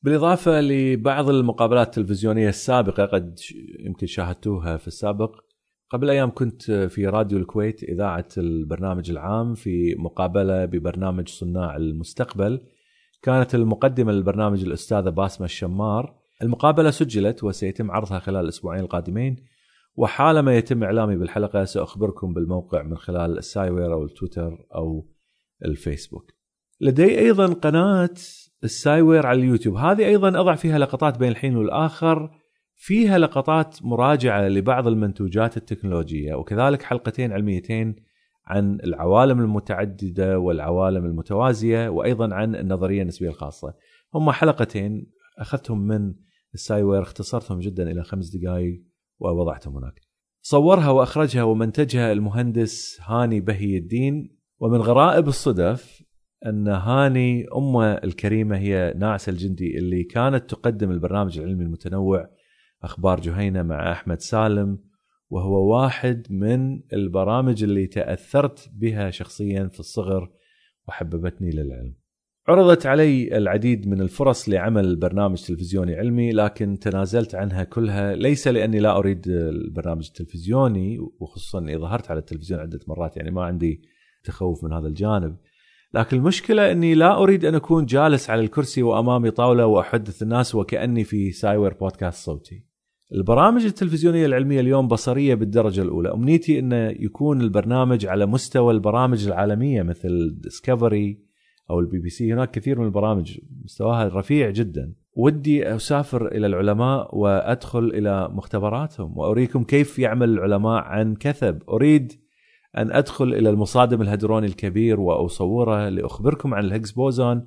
بالإضافة 0.02 0.60
لبعض 0.60 1.28
المقابلات 1.28 1.86
التلفزيونية 1.86 2.48
السابقة 2.48 3.04
قد 3.04 3.38
يمكن 3.78 4.06
شاهدتوها 4.06 4.76
في 4.76 4.86
السابق 4.86 5.45
قبل 5.90 6.10
أيام 6.10 6.30
كنت 6.30 6.70
في 6.70 7.06
راديو 7.06 7.38
الكويت 7.38 7.82
إذاعة 7.82 8.28
البرنامج 8.38 9.10
العام 9.10 9.54
في 9.54 9.94
مقابلة 9.98 10.64
ببرنامج 10.64 11.28
صناع 11.28 11.76
المستقبل. 11.76 12.60
كانت 13.22 13.54
المقدمة 13.54 14.12
للبرنامج 14.12 14.64
الأستاذة 14.64 15.10
باسمة 15.10 15.44
الشمار. 15.44 16.14
المقابلة 16.42 16.90
سجلت 16.90 17.44
وسيتم 17.44 17.90
عرضها 17.90 18.18
خلال 18.18 18.44
الاسبوعين 18.44 18.80
القادمين. 18.80 19.36
وحالما 19.96 20.56
يتم 20.56 20.84
إعلامي 20.84 21.16
بالحلقة 21.16 21.64
سأخبركم 21.64 22.34
بالموقع 22.34 22.82
من 22.82 22.96
خلال 22.96 23.38
السايوير 23.38 23.92
أو 23.92 24.04
التويتر 24.04 24.66
أو 24.74 25.08
الفيسبوك. 25.64 26.32
لدي 26.80 27.18
أيضا 27.18 27.52
قناة 27.52 28.14
السايوير 28.64 29.26
على 29.26 29.40
اليوتيوب. 29.40 29.76
هذه 29.76 30.06
أيضا 30.06 30.40
أضع 30.40 30.54
فيها 30.54 30.78
لقطات 30.78 31.18
بين 31.18 31.28
الحين 31.28 31.56
والآخر. 31.56 32.35
فيها 32.76 33.18
لقطات 33.18 33.78
مراجعة 33.82 34.48
لبعض 34.48 34.86
المنتوجات 34.86 35.56
التكنولوجية 35.56 36.34
وكذلك 36.34 36.82
حلقتين 36.82 37.32
علميتين 37.32 37.96
عن 38.46 38.78
العوالم 38.84 39.40
المتعددة 39.40 40.38
والعوالم 40.38 41.04
المتوازية 41.04 41.88
وأيضا 41.88 42.34
عن 42.34 42.56
النظرية 42.56 43.02
النسبية 43.02 43.28
الخاصة. 43.28 43.74
هم 44.14 44.30
حلقتين 44.30 45.06
أخذتهم 45.38 45.86
من 45.86 46.14
السايوير 46.54 47.02
اختصرتهم 47.02 47.58
جدا 47.58 47.90
إلى 47.90 48.02
خمس 48.02 48.36
دقائق 48.36 48.82
ووضعتهم 49.18 49.76
هناك. 49.76 50.00
صورها 50.42 50.90
وأخرجها 50.90 51.42
ومنتجها 51.42 52.12
المهندس 52.12 53.00
هاني 53.02 53.40
بهي 53.40 53.76
الدين 53.78 54.36
ومن 54.60 54.78
غرائب 54.78 55.28
الصدف 55.28 56.02
أن 56.46 56.68
هاني 56.68 57.46
أمه 57.56 57.92
الكريمة 57.92 58.56
هي 58.58 58.94
ناعسه 58.96 59.30
الجندي 59.30 59.78
اللي 59.78 60.04
كانت 60.04 60.50
تقدم 60.50 60.90
البرنامج 60.90 61.38
العلمي 61.38 61.64
المتنوع 61.64 62.35
أخبار 62.86 63.20
جهينة 63.20 63.62
مع 63.62 63.92
أحمد 63.92 64.20
سالم 64.20 64.78
وهو 65.30 65.74
واحد 65.74 66.26
من 66.30 66.80
البرامج 66.92 67.62
اللي 67.62 67.86
تأثرت 67.86 68.70
بها 68.72 69.10
شخصيا 69.10 69.68
في 69.72 69.80
الصغر 69.80 70.30
وحببتني 70.88 71.50
للعلم. 71.50 71.94
عرضت 72.48 72.86
علي 72.86 73.36
العديد 73.36 73.88
من 73.88 74.00
الفرص 74.00 74.48
لعمل 74.48 74.96
برنامج 74.96 75.42
تلفزيوني 75.42 75.94
علمي 75.94 76.32
لكن 76.32 76.78
تنازلت 76.78 77.34
عنها 77.34 77.64
كلها 77.64 78.14
ليس 78.14 78.48
لأني 78.48 78.78
لا 78.78 78.96
أريد 78.96 79.28
البرنامج 79.28 80.06
التلفزيوني 80.06 80.98
وخصوصا 81.20 81.58
إني 81.58 81.78
ظهرت 81.78 82.10
على 82.10 82.18
التلفزيون 82.18 82.60
عدة 82.60 82.80
مرات 82.88 83.16
يعني 83.16 83.30
ما 83.30 83.44
عندي 83.44 83.82
تخوف 84.24 84.64
من 84.64 84.72
هذا 84.72 84.88
الجانب 84.88 85.36
لكن 85.94 86.16
المشكلة 86.16 86.72
إني 86.72 86.94
لا 86.94 87.22
أريد 87.22 87.44
أن 87.44 87.54
أكون 87.54 87.86
جالس 87.86 88.30
على 88.30 88.40
الكرسي 88.40 88.82
وأمامي 88.82 89.30
طاولة 89.30 89.66
وأحدث 89.66 90.22
الناس 90.22 90.54
وكأني 90.54 91.04
في 91.04 91.32
سايوير 91.32 91.74
بودكاست 91.74 92.24
صوتي. 92.24 92.65
البرامج 93.14 93.64
التلفزيونية 93.64 94.26
العلمية 94.26 94.60
اليوم 94.60 94.88
بصرية 94.88 95.34
بالدرجة 95.34 95.82
الأولى، 95.82 96.12
أمنيتي 96.12 96.58
انه 96.58 96.76
يكون 96.76 97.40
البرنامج 97.40 98.06
على 98.06 98.26
مستوى 98.26 98.74
البرامج 98.74 99.26
العالمية 99.26 99.82
مثل 99.82 100.36
ديسكفري 100.40 101.20
أو 101.70 101.80
البي 101.80 101.98
بي 101.98 102.08
سي، 102.08 102.32
هناك 102.32 102.50
كثير 102.50 102.78
من 102.78 102.86
البرامج 102.86 103.38
مستواها 103.64 104.08
رفيع 104.08 104.50
جدا. 104.50 104.94
ودي 105.16 105.74
أسافر 105.74 106.26
إلى 106.26 106.46
العلماء 106.46 107.18
وأدخل 107.18 107.84
إلى 107.84 108.28
مختبراتهم 108.32 109.18
وأريكم 109.18 109.64
كيف 109.64 109.98
يعمل 109.98 110.28
العلماء 110.28 110.82
عن 110.82 111.14
كثب، 111.14 111.62
أريد 111.68 112.12
أن 112.78 112.92
أدخل 112.92 113.34
إلى 113.34 113.50
المصادم 113.50 114.02
الهدروني 114.02 114.46
الكبير 114.46 115.00
وأصوره 115.00 115.88
لأخبركم 115.88 116.54
عن 116.54 116.64
الهيجز 116.64 116.92
بوزون 116.92 117.46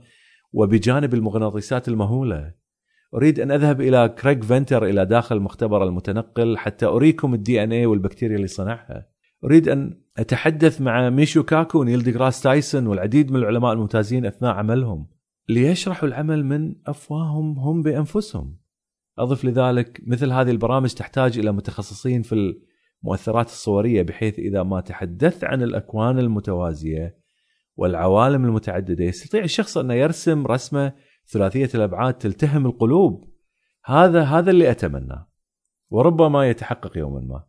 وبجانب 0.54 1.14
المغناطيسات 1.14 1.88
المهولة. 1.88 2.60
أريد 3.16 3.40
أن 3.40 3.52
أذهب 3.52 3.82
إلى 3.82 4.10
كريغ 4.10 4.42
فنتر 4.42 4.86
إلى 4.86 5.06
داخل 5.06 5.38
المختبر 5.38 5.84
المتنقل 5.84 6.58
حتى 6.58 6.86
أريكم 6.86 7.34
ال 7.34 7.64
DNA 7.64 7.86
والبكتيريا 7.86 8.36
اللي 8.36 8.48
صنعها. 8.48 9.08
أريد 9.44 9.70
أن 9.70 10.02
أتحدث 10.18 10.82
مع 10.82 11.10
ميشو 11.10 11.44
كاكو 11.44 11.80
ونيل 11.80 12.04
ديغراس 12.04 12.42
تايسون 12.42 12.88
والعديد 12.88 13.32
من 13.32 13.40
العلماء 13.40 13.74
الممتازين 13.74 14.26
أثناء 14.26 14.54
عملهم 14.54 15.08
ليشرحوا 15.50 16.10
العمل 16.10 16.46
من 16.46 16.76
أفواههم 16.88 17.60
هم 17.60 17.82
بأنفسهم. 17.82 18.58
أضف 19.20 19.46
لذلك 19.46 20.02
مثل 20.08 20.32
هذه 20.32 20.52
البرامج 20.52 20.94
تحتاج 20.94 21.40
إلى 21.40 21.52
متخصصين 21.52 22.22
في 22.22 22.56
المؤثرات 23.04 23.46
الصورية 23.46 24.02
بحيث 24.02 24.40
إذا 24.40 24.64
ما 24.64 24.82
تحدثت 24.82 25.44
عن 25.44 25.64
الأكوان 25.64 26.20
المتوازية 26.20 27.20
والعوالم 27.76 28.46
المتعددة 28.46 29.04
يستطيع 29.04 29.44
الشخص 29.44 29.78
انه 29.78 29.94
يرسم 29.94 30.48
رسمه 30.48 30.94
ثلاثية 31.32 31.70
الأبعاد 31.76 32.14
تلتهم 32.14 32.66
القلوب. 32.66 33.30
هذا 33.86 34.24
هذا 34.24 34.52
اللي 34.52 34.72
اتمناه. 34.72 35.30
وربما 35.90 36.50
يتحقق 36.50 36.98
يوما 36.98 37.20
ما. 37.20 37.44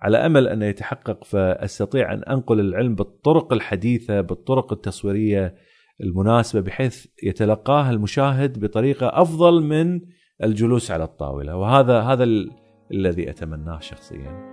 على 0.00 0.18
أمل 0.26 0.48
انه 0.48 0.66
يتحقق 0.66 1.24
فأستطيع 1.24 2.12
أن 2.12 2.22
أنقل 2.22 2.60
العلم 2.60 2.94
بالطرق 2.94 3.52
الحديثة 3.52 4.20
بالطرق 4.20 4.72
التصويرية 4.72 5.54
المناسبة 6.00 6.60
بحيث 6.60 7.06
يتلقاها 7.22 7.90
المشاهد 7.90 8.64
بطريقة 8.64 9.22
أفضل 9.22 9.62
من 9.62 10.00
الجلوس 10.42 10.90
على 10.90 11.04
الطاولة 11.04 11.56
وهذا 11.56 12.00
هذا 12.00 12.24
ال- 12.24 12.50
الذي 12.92 13.30
أتمناه 13.30 13.78
شخصيا. 13.78 14.51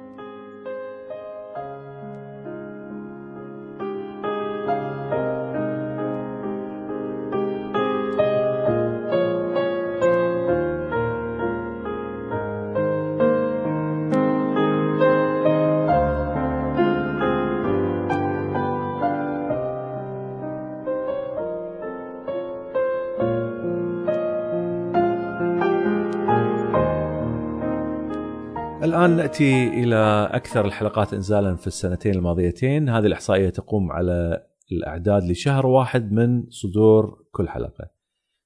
الآن 29.30 29.42
نأتي 29.42 29.84
إلى 29.84 30.30
أكثر 30.32 30.66
الحلقات 30.66 31.14
إنزالا 31.14 31.56
في 31.56 31.68
السنتين 31.68 32.16
الماضيتين. 32.16 32.90
هذه 32.90 33.06
الإحصائية 33.06 33.50
تقوم 33.50 33.92
على 33.92 34.46
الأعداد 34.72 35.24
لشهر 35.24 35.66
واحد 35.66 36.12
من 36.12 36.50
صدور 36.50 37.26
كل 37.32 37.50
حلقة. 37.50 37.90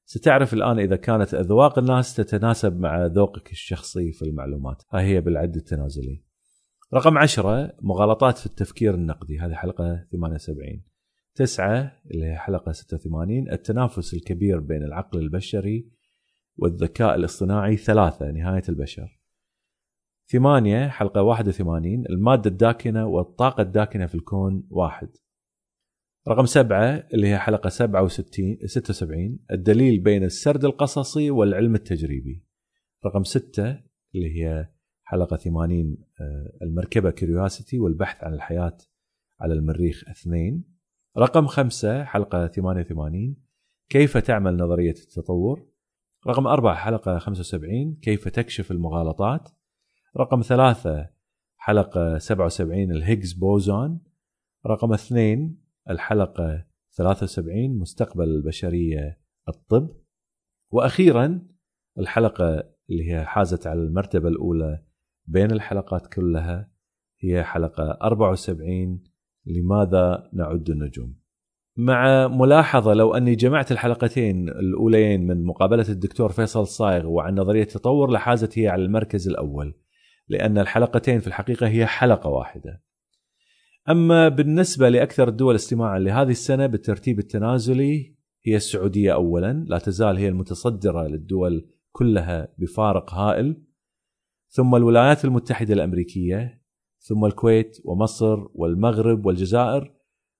ستعرف 0.05 0.53
الآن 0.53 0.79
إذا 0.79 0.95
كانت 0.95 1.34
أذواق 1.34 1.79
الناس 1.79 2.15
تتناسب 2.15 2.79
مع 2.79 3.05
ذوقك 3.05 3.51
الشخصي 3.51 4.11
في 4.11 4.21
المعلومات. 4.21 4.84
ها 4.91 5.01
هي 5.01 5.21
بالعد 5.21 5.55
التنازلي. 5.55 6.23
رقم 6.93 7.17
عشرة 7.17 7.73
مغالطات 7.81 8.38
في 8.38 8.45
التفكير 8.45 8.93
النقدي. 8.93 9.39
هذه 9.39 9.53
حلقة 9.53 10.05
78 10.11 10.84
تسعة 11.36 11.91
اللي 12.11 12.25
هي 12.25 12.36
حلقة 12.38 12.71
86 12.71 13.51
التنافس 13.51 14.13
الكبير 14.13 14.59
بين 14.59 14.84
العقل 14.84 15.19
البشري 15.19 15.91
والذكاء 16.57 17.15
الاصطناعي. 17.15 17.77
ثلاثة 17.77 18.31
نهاية 18.31 18.63
البشر. 18.69 19.22
ثمانية 20.32 20.88
حلقة 20.88 21.21
81 21.21 22.05
المادة 22.09 22.49
الداكنة 22.49 23.05
والطاقة 23.05 23.61
الداكنة 23.61 24.05
في 24.05 24.15
الكون 24.15 24.67
واحد. 24.69 25.09
رقم 26.28 26.45
سبعة 26.45 27.07
اللي 27.13 27.28
هي 27.28 27.39
حلقة 27.39 27.69
67 27.69 28.57
76 28.65 29.39
الدليل 29.51 29.99
بين 29.99 30.24
السرد 30.24 30.65
القصصي 30.65 31.32
والعلم 31.32 31.76
التجريبي. 31.76 32.45
رقم 33.05 33.24
ستة 33.24 33.80
اللي 34.15 34.43
هي 34.43 34.69
حلقة 35.03 35.38
80 35.38 35.97
آه، 36.21 36.57
المركبة 36.61 37.11
كيوريوسيتي 37.11 37.80
والبحث 37.80 38.24
عن 38.24 38.34
الحياة 38.34 38.78
على 39.39 39.53
المريخ 39.53 40.03
اثنين. 40.09 40.63
رقم 41.17 41.47
خمسة 41.47 42.03
حلقة 42.03 42.47
88 42.47 43.36
كيف 43.89 44.17
تعمل 44.17 44.57
نظرية 44.57 44.91
التطور؟ 44.91 45.67
رقم 46.28 46.47
أربعة 46.47 46.76
حلقة 46.76 47.17
75 47.17 47.95
كيف 48.01 48.28
تكشف 48.28 48.71
المغالطات؟ 48.71 49.49
رقم 50.18 50.41
ثلاثة 50.41 51.09
حلقة 51.57 52.18
77 52.18 52.91
الهيجز 52.91 53.34
بوزون. 53.34 53.99
رقم 54.68 54.93
اثنين 54.93 55.64
الحلقة 55.89 56.66
73 56.91 57.78
مستقبل 57.80 58.24
البشرية 58.24 59.20
الطب. 59.47 59.89
وأخيرا 60.72 61.47
الحلقة 61.97 62.64
اللي 62.89 63.11
هي 63.11 63.26
حازت 63.26 63.68
على 63.68 63.82
المرتبة 63.82 64.30
الأولى 64.30 64.84
بين 65.26 65.51
الحلقات 65.51 66.07
كلها 66.07 66.72
هي 67.20 67.43
حلقة 67.43 67.97
74 68.01 69.03
لماذا 69.45 70.30
نعد 70.34 70.70
النجوم. 70.70 71.16
مع 71.78 72.28
ملاحظة 72.28 72.93
لو 72.93 73.14
أني 73.14 73.36
جمعت 73.36 73.72
الحلقتين 73.72 74.49
الأوليين 74.49 75.28
من 75.28 75.45
مقابلة 75.45 75.89
الدكتور 75.89 76.32
فيصل 76.32 76.68
صايغ 76.68 77.07
وعن 77.07 77.36
نظرية 77.36 77.64
التطور 77.64 78.11
لحازت 78.11 78.59
هي 78.59 78.68
على 78.68 78.86
المركز 78.86 79.28
الأول. 79.28 79.82
لأن 80.28 80.57
الحلقتين 80.57 81.19
في 81.19 81.28
الحقيقة 81.28 81.67
هي 81.67 81.86
حلقة 81.86 82.30
واحدة. 82.30 82.84
أما 83.89 84.30
بالنسبة 84.30 84.89
لأكثر 84.89 85.28
الدول 85.28 85.55
استماعا 85.55 85.99
لهذه 85.99 86.32
السنة 86.32 86.65
بالترتيب 86.65 87.19
التنازلي 87.19 88.15
هي 88.45 88.55
السعودية 88.55 89.13
أولا 89.13 89.65
لا 89.67 89.78
تزال 89.78 90.17
هي 90.17 90.28
المتصدرة 90.28 91.07
للدول 91.07 91.69
كلها 91.91 92.47
بفارق 92.57 93.13
هائل. 93.13 93.63
ثم 94.49 94.76
الولايات 94.76 95.26
المتحدة 95.26 95.74
الأمريكية 95.74 96.61
ثم 96.99 97.26
الكويت 97.26 97.78
ومصر 97.86 98.47
والمغرب 98.53 99.26
والجزائر 99.26 99.93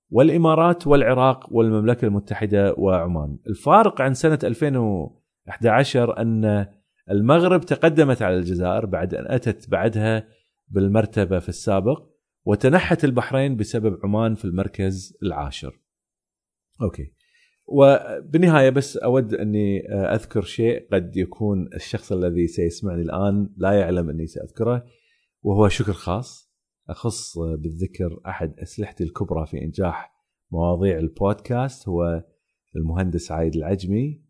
والإمارات 0.10 0.88
والعراق 0.88 1.48
والمملكة 1.52 2.06
المتحدة 2.06 2.74
وعمان. 2.78 3.38
الفارق 3.48 4.02
عن 4.02 4.14
سنة 4.14 4.40
2011 4.44 6.22
أن 6.22 6.68
المغرب 7.12 7.62
تقدمت 7.62 8.22
على 8.22 8.38
الجزائر 8.38 8.86
بعد 8.86 9.16
أن 9.16 9.26
أتت 9.28 9.70
بعدها 9.70 10.28
بالمرتبة 10.68 11.40
في 11.40 11.50
السابق 11.50 12.10
وتنحت 12.46 13.04
البحرين 13.04 13.56
بسبب 13.56 14.00
عمان 14.04 14.36
في 14.36 14.46
المركز 14.46 15.18
العاشر. 15.24 15.80
أوكي. 16.82 17.14
وبالنهاية 17.66 18.70
بس 18.70 18.98
أود 18.98 19.34
أني 19.34 19.88
أذكر 19.90 20.42
شيء 20.42 20.88
قد 20.94 21.18
يكون 21.18 21.70
الشخص 21.76 22.12
الذي 22.12 22.48
سيسمعني 22.48 23.02
الآن 23.02 23.50
لا 23.58 23.72
يعلم 23.72 24.10
أني 24.10 24.28
سأذكره 24.28 24.86
وهو 25.42 25.70
شكر 25.70 25.94
خاص. 25.94 26.54
أخص 26.90 27.38
بالذكر 27.38 28.20
أحد 28.28 28.60
أسلحتي 28.60 29.04
الكبرى 29.04 29.46
في 29.46 29.62
إنجاح 29.62 30.14
مواضيع 30.52 30.98
البودكاست 30.98 31.90
هو 31.90 32.24
المهندس 32.76 33.32
عايد 33.32 33.56
العجمي. 33.56 34.24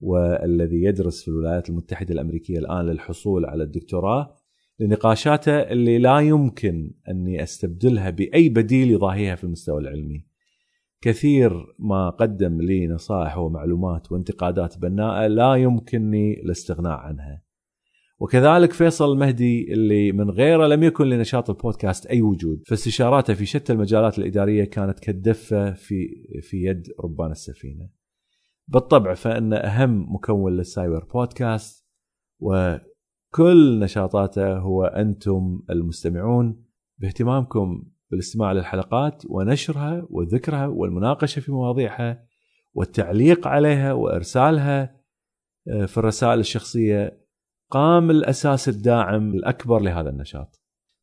والذي 0.00 0.82
يدرس 0.82 1.22
في 1.22 1.28
الولايات 1.28 1.70
المتحدة 1.70 2.14
الأمريكية 2.14 2.58
الآن 2.58 2.86
للحصول 2.86 3.44
على 3.44 3.62
الدكتوراه 3.62 4.36
لنقاشاته 4.80 5.52
اللي 5.52 5.98
لا 5.98 6.18
يمكن 6.18 6.94
أني 7.08 7.42
أستبدلها 7.42 8.10
بأي 8.10 8.48
بديل 8.48 8.90
يضاهيها 8.90 9.34
في 9.34 9.44
المستوى 9.44 9.80
العلمي. 9.80 10.26
كثير 11.00 11.66
ما 11.78 12.10
قدم 12.10 12.60
لي 12.60 12.86
نصائح 12.86 13.38
ومعلومات 13.38 14.12
وانتقادات 14.12 14.78
بناءة 14.78 15.26
لا 15.26 15.54
يمكنني 15.54 16.40
الاستغناء 16.40 16.92
عنها. 16.98 17.42
وكذلك 18.18 18.72
فيصل 18.72 19.12
المهدي 19.12 19.72
اللي 19.72 20.12
من 20.12 20.30
غيره 20.30 20.66
لم 20.66 20.82
يكن 20.82 21.04
لنشاط 21.04 21.50
البودكاست 21.50 22.06
أي 22.06 22.22
وجود، 22.22 22.62
فاستشاراته 22.66 23.34
في 23.34 23.46
شتى 23.46 23.72
المجالات 23.72 24.18
الإدارية 24.18 24.64
كانت 24.64 24.98
كالدفه 24.98 25.72
في 25.72 26.08
في 26.42 26.64
يد 26.64 26.86
ربان 27.00 27.30
السفينة. 27.30 28.03
بالطبع 28.68 29.14
فإن 29.14 29.52
أهم 29.52 30.14
مكون 30.14 30.56
للسايبر 30.56 31.04
بودكاست 31.04 31.86
وكل 32.40 33.78
نشاطاته 33.80 34.58
هو 34.58 34.84
أنتم 34.84 35.62
المستمعون 35.70 36.64
باهتمامكم 36.98 37.84
بالاستماع 38.10 38.52
للحلقات 38.52 39.22
ونشرها 39.28 40.06
وذكرها 40.10 40.66
والمناقشة 40.66 41.40
في 41.40 41.52
مواضيعها 41.52 42.26
والتعليق 42.74 43.46
عليها 43.46 43.92
وإرسالها 43.92 45.04
آه، 45.68 45.84
في 45.84 45.98
الرسائل 45.98 46.40
الشخصية 46.40 47.24
قام 47.70 48.10
الأساس 48.10 48.68
الداعم 48.68 49.34
الأكبر 49.34 49.78
لهذا 49.78 50.10
النشاط. 50.10 50.60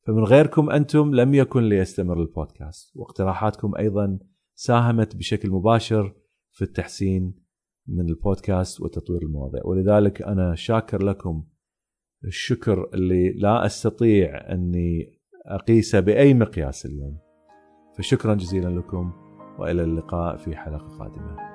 فمن 0.08 0.24
غيركم 0.24 0.70
أنتم 0.70 1.16
لم 1.16 1.34
يكن 1.34 1.64
ليستمر 1.64 2.22
البودكاست 2.22 2.92
واقتراحاتكم 2.96 3.76
أيضا 3.76 4.20
ساهمت 4.56 5.16
بشكل 5.16 5.50
مباشر 5.50 6.16
في 6.52 6.62
التحسين 6.62 7.41
من 7.92 8.10
البودكاست 8.10 8.82
وتطوير 8.82 9.22
المواضيع. 9.22 9.62
ولذلك 9.66 10.22
أنا 10.22 10.56
شاكر 10.56 11.04
لكم 11.04 11.44
الشكر 12.26 12.90
اللي 12.94 13.30
لا 13.30 13.66
أستطيع 13.66 14.52
أني 14.52 15.20
أقيسه 15.46 16.00
بأي 16.00 16.34
مقياس 16.34 16.86
اليوم. 16.86 17.18
فشكرا 17.98 18.36
جزيلا 18.36 18.70
لكم 18.70 19.12
وإلى 19.60 19.84
اللقاء 19.84 20.38
في 20.38 20.56
حلقة 20.56 20.98
قادمة. 20.98 21.51